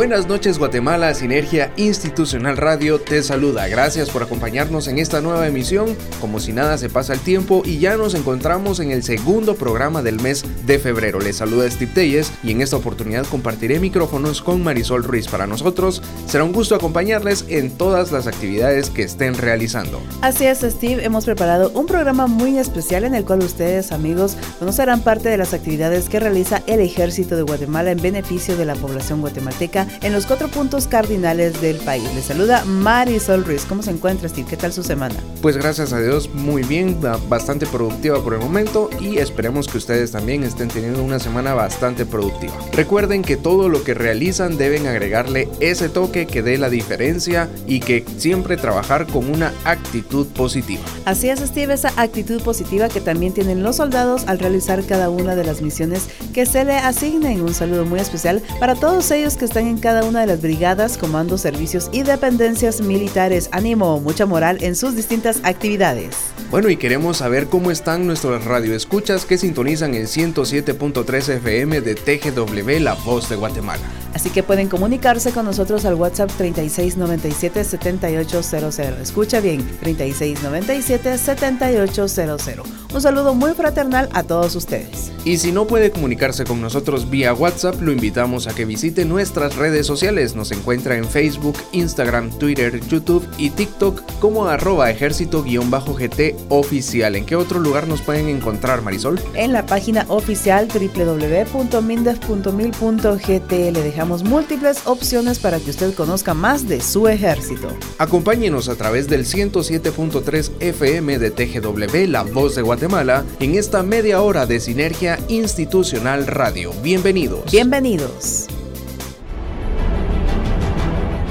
Buenas 0.00 0.26
noches 0.26 0.58
Guatemala, 0.58 1.12
Sinergia 1.12 1.74
Institucional 1.76 2.56
Radio 2.56 2.98
te 3.02 3.22
saluda. 3.22 3.68
Gracias 3.68 4.08
por 4.08 4.22
acompañarnos 4.22 4.88
en 4.88 4.98
esta 4.98 5.20
nueva 5.20 5.46
emisión. 5.46 5.94
Como 6.22 6.40
si 6.40 6.54
nada 6.54 6.78
se 6.78 6.88
pasa 6.88 7.12
el 7.12 7.20
tiempo 7.20 7.60
y 7.66 7.80
ya 7.80 7.98
nos 7.98 8.14
encontramos 8.14 8.80
en 8.80 8.92
el 8.92 9.02
segundo 9.02 9.56
programa 9.56 10.00
del 10.00 10.18
mes 10.18 10.42
de 10.64 10.78
febrero. 10.78 11.20
Les 11.20 11.36
saluda 11.36 11.70
Steve 11.70 11.92
Telles 11.94 12.32
y 12.42 12.52
en 12.52 12.62
esta 12.62 12.78
oportunidad 12.78 13.26
compartiré 13.26 13.78
micrófonos 13.78 14.40
con 14.40 14.64
Marisol 14.64 15.04
Ruiz. 15.04 15.28
Para 15.28 15.46
nosotros 15.46 16.02
será 16.26 16.44
un 16.44 16.52
gusto 16.52 16.74
acompañarles 16.74 17.44
en 17.48 17.70
todas 17.70 18.10
las 18.10 18.26
actividades 18.26 18.88
que 18.88 19.02
estén 19.02 19.34
realizando. 19.34 20.00
Así 20.22 20.46
es 20.46 20.60
Steve, 20.60 21.04
hemos 21.04 21.26
preparado 21.26 21.72
un 21.74 21.84
programa 21.84 22.26
muy 22.26 22.56
especial 22.56 23.04
en 23.04 23.14
el 23.14 23.26
cual 23.26 23.40
ustedes 23.40 23.92
amigos 23.92 24.38
conocerán 24.58 25.02
parte 25.02 25.28
de 25.28 25.36
las 25.36 25.52
actividades 25.52 26.08
que 26.08 26.20
realiza 26.20 26.62
el 26.66 26.80
Ejército 26.80 27.36
de 27.36 27.42
Guatemala 27.42 27.90
en 27.90 28.00
beneficio 28.00 28.56
de 28.56 28.64
la 28.64 28.76
población 28.76 29.20
guatemalteca 29.20 29.89
en 30.02 30.12
los 30.12 30.26
cuatro 30.26 30.48
puntos 30.48 30.86
cardinales 30.86 31.60
del 31.60 31.76
país. 31.78 32.04
Le 32.14 32.22
saluda 32.22 32.64
Marisol 32.64 33.44
Ruiz. 33.44 33.64
¿Cómo 33.66 33.82
se 33.82 33.90
encuentra, 33.90 34.28
Steve? 34.28 34.46
¿Qué 34.48 34.56
tal 34.56 34.72
su 34.72 34.82
semana? 34.82 35.14
Pues 35.42 35.56
gracias 35.56 35.92
a 35.92 36.00
Dios, 36.00 36.30
muy 36.32 36.62
bien, 36.62 36.98
bastante 37.28 37.66
productiva 37.66 38.22
por 38.22 38.34
el 38.34 38.40
momento 38.40 38.90
y 39.00 39.18
esperemos 39.18 39.68
que 39.68 39.78
ustedes 39.78 40.10
también 40.10 40.44
estén 40.44 40.68
teniendo 40.68 41.02
una 41.02 41.18
semana 41.18 41.54
bastante 41.54 42.04
productiva. 42.06 42.54
Recuerden 42.72 43.22
que 43.22 43.36
todo 43.36 43.68
lo 43.68 43.82
que 43.84 43.94
realizan 43.94 44.56
deben 44.56 44.86
agregarle 44.86 45.48
ese 45.60 45.88
toque 45.88 46.26
que 46.26 46.42
dé 46.42 46.58
la 46.58 46.70
diferencia 46.70 47.48
y 47.66 47.80
que 47.80 48.04
siempre 48.18 48.56
trabajar 48.56 49.06
con 49.06 49.30
una 49.30 49.52
actitud 49.64 50.26
positiva. 50.28 50.82
Así 51.04 51.28
es, 51.28 51.40
Steve, 51.40 51.74
esa 51.74 51.92
actitud 51.96 52.42
positiva 52.42 52.88
que 52.88 53.00
también 53.00 53.32
tienen 53.32 53.62
los 53.62 53.76
soldados 53.76 54.26
al 54.26 54.38
realizar 54.38 54.84
cada 54.84 55.10
una 55.10 55.34
de 55.34 55.44
las 55.44 55.62
misiones 55.62 56.08
que 56.32 56.46
se 56.46 56.64
le 56.64 56.76
asignen. 56.76 57.40
Un 57.40 57.54
saludo 57.54 57.84
muy 57.84 58.00
especial 58.00 58.42
para 58.58 58.74
todos 58.74 59.10
ellos 59.10 59.36
que 59.36 59.44
están 59.44 59.66
en 59.66 59.78
cada 59.80 60.04
una 60.04 60.20
de 60.20 60.26
las 60.26 60.40
brigadas, 60.40 60.98
comandos, 60.98 61.40
servicios 61.40 61.88
y 61.92 62.02
dependencias 62.02 62.80
militares. 62.80 63.48
Ánimo, 63.52 64.00
mucha 64.00 64.26
moral 64.26 64.58
en 64.62 64.76
sus 64.76 64.94
distintas 64.94 65.40
actividades. 65.42 66.16
Bueno, 66.50 66.68
y 66.68 66.76
queremos 66.76 67.18
saber 67.18 67.46
cómo 67.46 67.70
están 67.70 68.06
nuestros 68.06 68.44
radioescuchas 68.44 69.24
que 69.24 69.38
sintonizan 69.38 69.94
el 69.94 70.08
107.3 70.08 71.36
FM 71.36 71.80
de 71.80 71.94
TGW 71.94 72.82
La 72.82 72.94
Voz 72.94 73.28
de 73.28 73.36
Guatemala. 73.36 73.82
Así 74.14 74.30
que 74.30 74.42
pueden 74.42 74.68
comunicarse 74.68 75.30
con 75.30 75.44
nosotros 75.44 75.84
al 75.84 75.94
WhatsApp 75.94 76.30
3697-7800. 76.38 79.00
Escucha 79.00 79.38
bien, 79.40 79.64
3697-7800. 79.80 82.64
Un 82.92 83.00
saludo 83.00 83.34
muy 83.34 83.52
fraternal 83.52 84.08
a 84.12 84.24
todos 84.24 84.56
ustedes. 84.56 85.12
Y 85.24 85.38
si 85.38 85.52
no 85.52 85.68
puede 85.68 85.92
comunicarse 85.92 86.42
con 86.42 86.60
nosotros 86.60 87.08
vía 87.08 87.32
WhatsApp, 87.32 87.80
lo 87.80 87.92
invitamos 87.92 88.48
a 88.48 88.54
que 88.54 88.64
visite 88.64 89.04
nuestras 89.04 89.54
redes 89.54 89.69
sociales. 89.86 90.34
Nos 90.34 90.52
encuentra 90.52 90.96
en 90.96 91.04
Facebook, 91.04 91.56
Instagram, 91.72 92.30
Twitter, 92.38 92.80
YouTube 92.88 93.26
y 93.38 93.50
TikTok 93.50 94.02
como 94.20 94.46
arroba 94.46 94.90
ejército-gt 94.90 96.36
oficial. 96.48 97.16
¿En 97.16 97.26
qué 97.26 97.36
otro 97.36 97.60
lugar 97.60 97.88
nos 97.88 98.00
pueden 98.02 98.28
encontrar, 98.28 98.82
Marisol? 98.82 99.20
En 99.34 99.52
la 99.52 99.66
página 99.66 100.04
oficial 100.08 100.68
www.mindef.mil.gt 100.68 103.52
le 103.52 103.82
dejamos 103.82 104.24
múltiples 104.24 104.86
opciones 104.86 105.38
para 105.38 105.58
que 105.58 105.70
usted 105.70 105.94
conozca 105.94 106.34
más 106.34 106.68
de 106.68 106.80
su 106.80 107.08
ejército. 107.08 107.68
Acompáñenos 107.98 108.68
a 108.68 108.76
través 108.76 109.08
del 109.08 109.24
107.3 109.24 110.50
FM 110.60 111.18
de 111.18 111.30
TGW, 111.30 112.08
La 112.08 112.22
Voz 112.22 112.54
de 112.54 112.62
Guatemala, 112.62 113.24
en 113.38 113.54
esta 113.54 113.82
media 113.82 114.22
hora 114.22 114.46
de 114.46 114.60
Sinergia 114.60 115.18
Institucional 115.28 116.26
Radio. 116.26 116.72
Bienvenidos. 116.82 117.50
Bienvenidos. 117.50 118.46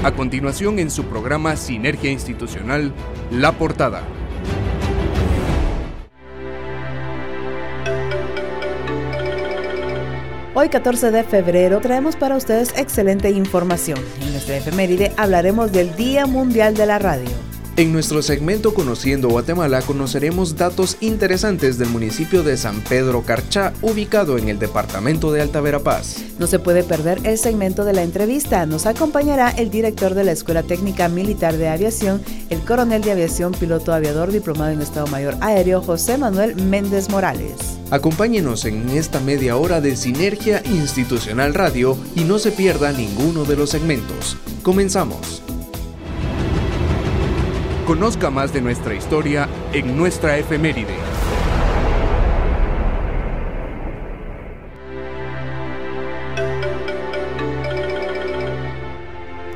A 0.02 0.12
continuación 0.12 0.78
en 0.78 0.90
su 0.90 1.04
programa 1.04 1.56
Sinergia 1.56 2.10
Institucional, 2.10 2.94
La 3.30 3.52
Portada. 3.52 4.02
Hoy 10.54 10.70
14 10.70 11.10
de 11.10 11.22
febrero 11.22 11.80
traemos 11.82 12.16
para 12.16 12.36
ustedes 12.36 12.72
excelente 12.78 13.28
información. 13.28 13.98
En 14.22 14.32
nuestra 14.32 14.56
efeméride 14.56 15.12
hablaremos 15.18 15.70
del 15.70 15.94
Día 15.96 16.24
Mundial 16.24 16.74
de 16.74 16.86
la 16.86 16.98
Radio. 16.98 17.49
En 17.80 17.94
nuestro 17.94 18.20
segmento 18.20 18.74
Conociendo 18.74 19.30
Guatemala 19.30 19.80
conoceremos 19.80 20.54
datos 20.54 20.98
interesantes 21.00 21.78
del 21.78 21.88
municipio 21.88 22.42
de 22.42 22.58
San 22.58 22.82
Pedro 22.82 23.22
Carchá, 23.22 23.72
ubicado 23.80 24.36
en 24.36 24.50
el 24.50 24.58
departamento 24.58 25.32
de 25.32 25.40
Alta 25.40 25.62
Verapaz. 25.62 26.18
No 26.38 26.46
se 26.46 26.58
puede 26.58 26.82
perder 26.82 27.20
el 27.24 27.38
segmento 27.38 27.86
de 27.86 27.94
la 27.94 28.02
entrevista. 28.02 28.66
Nos 28.66 28.84
acompañará 28.84 29.48
el 29.48 29.70
director 29.70 30.12
de 30.12 30.24
la 30.24 30.32
Escuela 30.32 30.62
Técnica 30.62 31.08
Militar 31.08 31.56
de 31.56 31.70
Aviación, 31.70 32.20
el 32.50 32.60
coronel 32.60 33.00
de 33.00 33.12
aviación, 33.12 33.52
piloto 33.52 33.94
aviador 33.94 34.30
diplomado 34.30 34.72
en 34.72 34.82
Estado 34.82 35.06
Mayor 35.06 35.38
Aéreo, 35.40 35.80
José 35.80 36.18
Manuel 36.18 36.56
Méndez 36.56 37.08
Morales. 37.08 37.54
Acompáñenos 37.90 38.66
en 38.66 38.90
esta 38.90 39.20
media 39.20 39.56
hora 39.56 39.80
de 39.80 39.96
Sinergia 39.96 40.62
Institucional 40.66 41.54
Radio 41.54 41.96
y 42.14 42.24
no 42.24 42.38
se 42.38 42.52
pierda 42.52 42.92
ninguno 42.92 43.46
de 43.46 43.56
los 43.56 43.70
segmentos. 43.70 44.36
Comenzamos. 44.62 45.42
Conozca 47.90 48.30
más 48.30 48.52
de 48.52 48.60
nuestra 48.60 48.94
historia 48.94 49.48
en 49.72 49.96
nuestra 49.96 50.38
efeméride. 50.38 50.94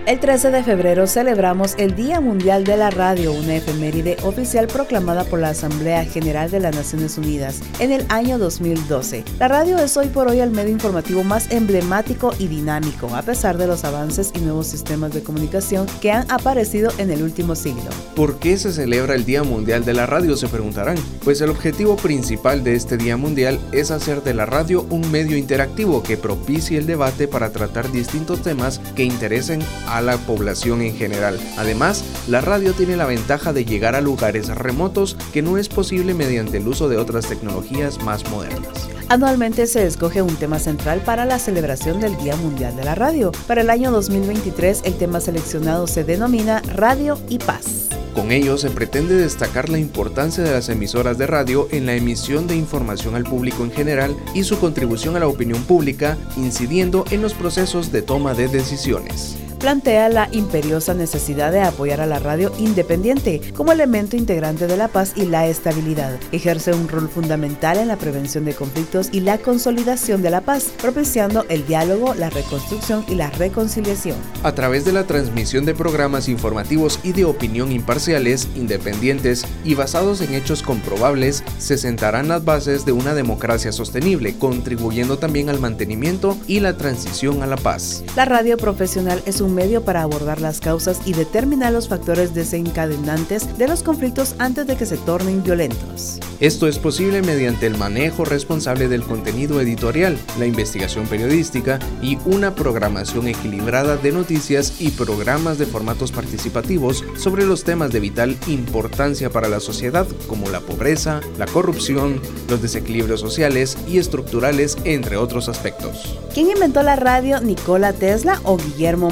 El 0.07 0.21
13 0.21 0.51
de 0.51 0.63
febrero 0.63 1.07
celebramos 1.07 1.75
el 1.79 1.97
Día 1.97 2.21
Mundial 2.21 2.65
de 2.65 2.77
la 2.77 2.91
Radio, 2.91 3.33
una 3.33 3.57
efeméride 3.57 4.19
oficial 4.23 4.67
proclamada 4.67 5.25
por 5.25 5.39
la 5.39 5.49
Asamblea 5.49 6.05
General 6.05 6.51
de 6.51 6.61
las 6.61 6.77
Naciones 6.77 7.17
Unidas 7.17 7.63
en 7.79 7.91
el 7.91 8.05
año 8.11 8.37
2012. 8.37 9.25
La 9.39 9.49
radio 9.49 9.79
es 9.79 9.97
hoy 9.97 10.09
por 10.09 10.29
hoy 10.29 10.41
el 10.41 10.51
medio 10.51 10.73
informativo 10.73 11.25
más 11.25 11.51
emblemático 11.51 12.35
y 12.39 12.49
dinámico, 12.49 13.17
a 13.17 13.23
pesar 13.23 13.57
de 13.57 13.67
los 13.67 13.85
avances 13.85 14.31
y 14.35 14.41
nuevos 14.41 14.67
sistemas 14.67 15.15
de 15.15 15.23
comunicación 15.23 15.87
que 16.03 16.13
han 16.13 16.31
aparecido 16.31 16.93
en 16.99 17.11
el 17.11 17.23
último 17.23 17.55
siglo. 17.55 17.89
¿Por 18.15 18.39
qué 18.39 18.59
se 18.59 18.75
celebra 18.75 19.15
el 19.15 19.25
Día 19.25 19.43
Mundial 19.43 19.87
de 19.87 19.95
la 19.95 20.05
Radio? 20.05 20.37
Se 20.37 20.49
preguntarán. 20.49 20.99
Pues 21.25 21.41
el 21.41 21.49
objetivo 21.49 21.97
principal 21.97 22.63
de 22.63 22.75
este 22.75 22.99
Día 22.99 23.17
Mundial 23.17 23.59
es 23.73 23.91
hacer 23.91 24.23
de 24.23 24.35
la 24.35 24.45
radio 24.45 24.85
un 24.91 25.11
medio 25.11 25.39
interactivo 25.39 26.03
que 26.03 26.19
propicie 26.19 26.77
el 26.77 26.85
debate 26.85 27.27
para 27.27 27.53
tratar 27.53 27.91
distintos 27.91 28.43
temas 28.43 28.81
que 28.95 29.05
interesen 29.05 29.63
a 29.87 29.94
a 29.95 30.01
la 30.01 30.19
población 30.19 30.83
en 30.83 30.97
general. 30.97 31.39
Además, 31.57 32.05
la 32.27 32.41
radio 32.41 32.73
tiene 32.73 32.97
la 32.97 33.07
ventaja 33.07 33.53
de 33.53 33.65
llegar 33.65 33.95
a 33.95 34.01
lugares 34.01 34.49
remotos 34.49 35.17
que 35.33 35.41
no 35.41 35.57
es 35.57 35.69
posible 35.69 36.15
mediante 36.15 36.57
el 36.57 36.67
uso 36.67 36.89
de 36.89 36.97
otras 36.97 37.29
tecnologías 37.29 38.03
más 38.03 38.29
modernas. 38.29 38.89
Anualmente 39.09 39.67
se 39.69 39.87
escoge 39.87 40.23
un 40.23 40.35
tema 40.35 40.59
central 40.59 41.01
para 41.01 41.27
la 41.27 41.39
celebración 41.39 42.01
del 42.01 42.17
Día 42.17 42.35
Mundial 42.37 42.75
de 42.75 42.85
la 42.85 42.97
Radio. 42.97 43.31
Para 43.47 43.61
el 43.61 43.71
año 43.71 43.93
2023 43.93 44.83
el 44.85 44.95
tema 44.95 45.21
seleccionado 45.21 45.87
se 45.87 46.03
denomina 46.03 46.61
Radio 46.75 47.19
y 47.29 47.39
Paz. 47.39 47.89
Con 48.15 48.33
ello 48.33 48.57
se 48.59 48.71
pretende 48.71 49.15
destacar 49.15 49.69
la 49.69 49.79
importancia 49.79 50.43
de 50.43 50.53
las 50.53 50.69
emisoras 50.69 51.19
de 51.19 51.27
radio 51.27 51.69
en 51.71 51.87
la 51.87 51.95
emisión 51.95 52.47
de 52.47 52.57
información 52.57 53.15
al 53.15 53.25
público 53.25 53.63
en 53.63 53.73
general 53.73 54.17
y 54.35 54.45
su 54.45 54.59
contribución 54.59 55.17
a 55.17 55.21
la 55.21 55.29
opinión 55.29 55.63
pública, 55.65 56.17
incidiendo 56.37 57.05
en 57.11 57.23
los 57.23 57.35
procesos 57.35 57.93
de 57.93 58.03
toma 58.03 58.35
de 58.35 58.49
decisiones 58.49 59.37
plantea 59.65 60.11
la 60.11 60.29
imperiosa 60.31 60.93
necesidad 60.93 61.51
de 61.51 61.63
apoyar 61.63 62.03
a 62.03 62.07
la 62.07 62.19
radio 62.19 62.53
independiente 62.59 63.41
como 63.55 63.73
elemento 63.73 64.15
integrante 64.15 64.67
de 64.67 64.77
la 64.77 64.89
paz 64.89 65.15
y 65.17 65.25
la 65.25 65.47
estabilidad. 65.47 66.19
Ejerce 66.33 66.75
un 66.75 66.87
rol 66.87 67.09
fundamental 67.09 67.79
en 67.79 67.89
la 67.89 67.97
prevención 67.97 68.45
de 68.45 68.53
conflictos 68.53 69.09
y 69.11 69.21
la 69.21 69.39
consolidación 69.39 70.21
de 70.21 70.29
la 70.29 70.43
paz, 70.43 70.65
propiciando 70.83 71.47
el 71.49 71.67
diálogo, 71.67 72.13
la 72.13 72.29
reconstrucción 72.29 73.07
y 73.09 73.15
la 73.15 73.31
reconciliación. 73.31 74.19
A 74.43 74.55
través 74.55 74.85
de 74.85 74.93
la 74.93 75.07
transmisión 75.07 75.65
de 75.65 75.75
programas 75.75 76.29
informativos 76.29 77.01
y 77.03 77.13
de 77.13 77.25
opinión 77.25 77.73
imparciales, 77.73 78.49
independientes 78.57 79.47
y 79.65 79.75
basados 79.75 80.21
en 80.21 80.35
hechos 80.35 80.63
comprobables, 80.63 81.43
se 81.57 81.79
sentarán 81.79 82.29
las 82.29 82.45
bases 82.45 82.85
de 82.85 82.93
una 82.93 83.15
democracia 83.15 83.73
sostenible, 83.73 84.37
contribuyendo 84.37 85.17
también 85.17 85.49
al 85.49 85.59
mantenimiento 85.59 86.37
y 86.47 86.61
la 86.61 86.77
transición 86.77 87.43
a 87.43 87.47
la 87.47 87.57
paz. 87.57 88.05
La 88.15 88.27
radio 88.27 88.59
profesional 88.59 89.23
es 89.25 89.41
un 89.41 89.54
un 89.55 89.57
medio 89.57 89.85
para 89.85 90.03
abordar 90.03 90.41
las 90.41 90.61
causas 90.61 91.01
y 91.05 91.13
determinar 91.13 91.73
los 91.73 91.89
factores 91.89 92.35
desencadenantes 92.35 93.57
de 93.57 93.69
los 93.69 93.83
conflictos 93.83 94.35
antes 94.39 94.67
de 94.67 94.77
que 94.77 94.87
se 94.87 94.97
tornen 94.97 95.43
violentos. 95.43 96.19
Esto 96.41 96.67
es 96.67 96.79
posible 96.79 97.23
mediante 97.23 97.67
el 97.67 97.79
manejo 97.79 98.25
responsable 98.25 98.89
del 98.89 99.05
contenido 99.05 99.61
editorial, 99.61 100.19
la 100.39 100.47
investigación 100.47 101.07
periodística 101.07 101.79
y 102.03 102.19
una 102.25 102.55
programación 102.55 103.29
equilibrada 103.29 103.97
de 103.97 104.11
noticias 104.11 104.75
y 104.81 104.91
programas 104.91 105.59
de 105.59 105.67
formatos 105.67 106.11
participativos 106.11 107.05
sobre 107.17 107.47
los 107.47 107.63
temas 107.63 107.93
de 107.93 108.01
vital 108.01 108.37
importancia 108.49 109.31
para 109.31 109.49
la 109.49 109.61
sociedad 109.61 110.07
como 110.27 110.51
la 110.51 110.61
pobreza, 110.61 111.21
la 111.39 111.47
corrupción, 111.47 112.21
los 112.49 112.61
desequilibrios 112.61 113.21
sociales 113.21 113.79
y 113.87 113.99
estructurales, 113.99 114.77
entre 114.85 115.17
otros 115.17 115.49
aspectos. 115.49 116.19
¿Quién 116.35 116.51
inventó 116.51 116.83
la 116.83 116.97
radio? 116.97 117.41
¿Nikola 117.41 117.93
Tesla 117.93 118.41
o 118.43 118.57
Guillermo 118.57 119.11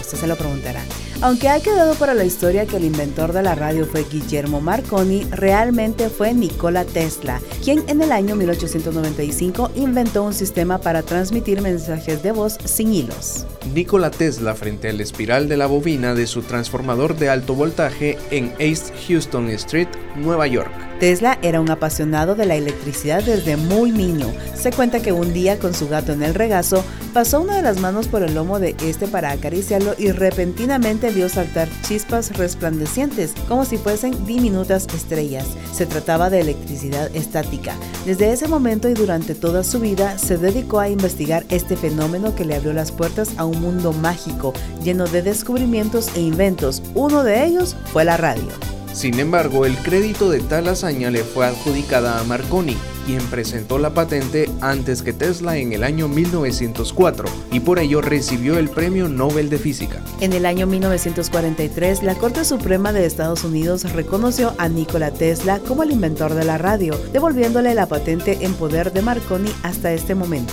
Usted 0.00 0.18
se 0.18 0.26
lo 0.26 0.36
preguntará. 0.36 0.82
Aunque 1.20 1.48
ha 1.48 1.60
quedado 1.60 1.94
para 1.94 2.14
la 2.14 2.24
historia 2.24 2.66
que 2.66 2.76
el 2.76 2.84
inventor 2.84 3.32
de 3.32 3.42
la 3.42 3.54
radio 3.54 3.86
fue 3.86 4.04
Guillermo 4.04 4.60
Marconi, 4.60 5.24
realmente 5.30 6.08
fue 6.08 6.34
Nikola 6.34 6.84
Tesla, 6.84 7.40
quien 7.62 7.84
en 7.88 8.02
el 8.02 8.12
año 8.12 8.36
1895 8.36 9.70
inventó 9.76 10.24
un 10.24 10.34
sistema 10.34 10.78
para 10.78 11.02
transmitir 11.02 11.62
mensajes 11.62 12.22
de 12.22 12.32
voz 12.32 12.58
sin 12.64 12.92
hilos. 12.92 13.46
Nikola 13.64 14.10
Tesla 14.10 14.54
frente 14.54 14.88
al 14.88 15.00
espiral 15.00 15.48
de 15.48 15.56
la 15.56 15.66
bobina 15.66 16.14
de 16.14 16.26
su 16.26 16.42
transformador 16.42 17.16
de 17.16 17.30
alto 17.30 17.54
voltaje 17.54 18.18
en 18.30 18.52
East 18.58 18.92
Houston 19.06 19.48
Street, 19.50 19.88
Nueva 20.16 20.46
York. 20.46 20.72
Tesla 20.98 21.38
era 21.42 21.60
un 21.60 21.70
apasionado 21.70 22.34
de 22.34 22.46
la 22.46 22.54
electricidad 22.54 23.22
desde 23.22 23.56
muy 23.56 23.90
niño. 23.90 24.32
Se 24.54 24.70
cuenta 24.70 25.02
que 25.02 25.12
un 25.12 25.32
día 25.32 25.58
con 25.58 25.74
su 25.74 25.88
gato 25.88 26.12
en 26.12 26.22
el 26.22 26.34
regazo, 26.34 26.84
pasó 27.12 27.40
una 27.40 27.56
de 27.56 27.62
las 27.62 27.78
manos 27.78 28.08
por 28.08 28.22
el 28.22 28.34
lomo 28.34 28.58
de 28.58 28.74
este 28.84 29.06
para 29.06 29.32
acariciarlo 29.32 29.94
y 29.98 30.12
repentinamente 30.12 31.10
vio 31.10 31.28
saltar 31.28 31.68
chispas 31.82 32.36
resplandecientes, 32.38 33.34
como 33.48 33.64
si 33.64 33.76
fuesen 33.76 34.24
diminutas 34.26 34.86
estrellas. 34.94 35.46
Se 35.74 35.86
trataba 35.86 36.30
de 36.30 36.40
electricidad 36.40 37.14
estática. 37.14 37.74
Desde 38.06 38.32
ese 38.32 38.48
momento 38.48 38.88
y 38.88 38.94
durante 38.94 39.34
toda 39.34 39.64
su 39.64 39.80
vida 39.80 40.18
se 40.18 40.38
dedicó 40.38 40.80
a 40.80 40.88
investigar 40.88 41.44
este 41.48 41.76
fenómeno 41.76 42.34
que 42.34 42.44
le 42.44 42.54
abrió 42.54 42.72
las 42.72 42.92
puertas 42.92 43.30
a 43.36 43.44
un 43.44 43.51
mundo 43.52 43.92
mágico, 43.92 44.52
lleno 44.82 45.06
de 45.06 45.22
descubrimientos 45.22 46.08
e 46.14 46.20
inventos. 46.20 46.82
Uno 46.94 47.22
de 47.22 47.44
ellos 47.44 47.76
fue 47.92 48.04
la 48.04 48.16
radio. 48.16 48.48
Sin 48.92 49.18
embargo, 49.18 49.64
el 49.64 49.76
crédito 49.78 50.28
de 50.28 50.40
tal 50.40 50.68
hazaña 50.68 51.10
le 51.10 51.24
fue 51.24 51.46
adjudicada 51.46 52.20
a 52.20 52.24
Marconi, 52.24 52.76
quien 53.06 53.22
presentó 53.26 53.78
la 53.78 53.94
patente 53.94 54.50
antes 54.60 55.02
que 55.02 55.14
Tesla 55.14 55.56
en 55.56 55.72
el 55.72 55.82
año 55.82 56.08
1904 56.08 57.26
y 57.50 57.60
por 57.60 57.78
ello 57.78 58.02
recibió 58.02 58.58
el 58.58 58.68
Premio 58.68 59.08
Nobel 59.08 59.48
de 59.48 59.58
Física. 59.58 60.02
En 60.20 60.34
el 60.34 60.44
año 60.44 60.66
1943, 60.66 62.02
la 62.02 62.14
Corte 62.16 62.44
Suprema 62.44 62.92
de 62.92 63.06
Estados 63.06 63.44
Unidos 63.44 63.90
reconoció 63.92 64.54
a 64.58 64.68
Nikola 64.68 65.10
Tesla 65.10 65.58
como 65.60 65.82
el 65.82 65.90
inventor 65.90 66.34
de 66.34 66.44
la 66.44 66.58
radio, 66.58 66.94
devolviéndole 67.12 67.74
la 67.74 67.86
patente 67.86 68.38
en 68.42 68.52
poder 68.54 68.92
de 68.92 69.00
Marconi 69.00 69.50
hasta 69.62 69.94
este 69.94 70.14
momento. 70.14 70.52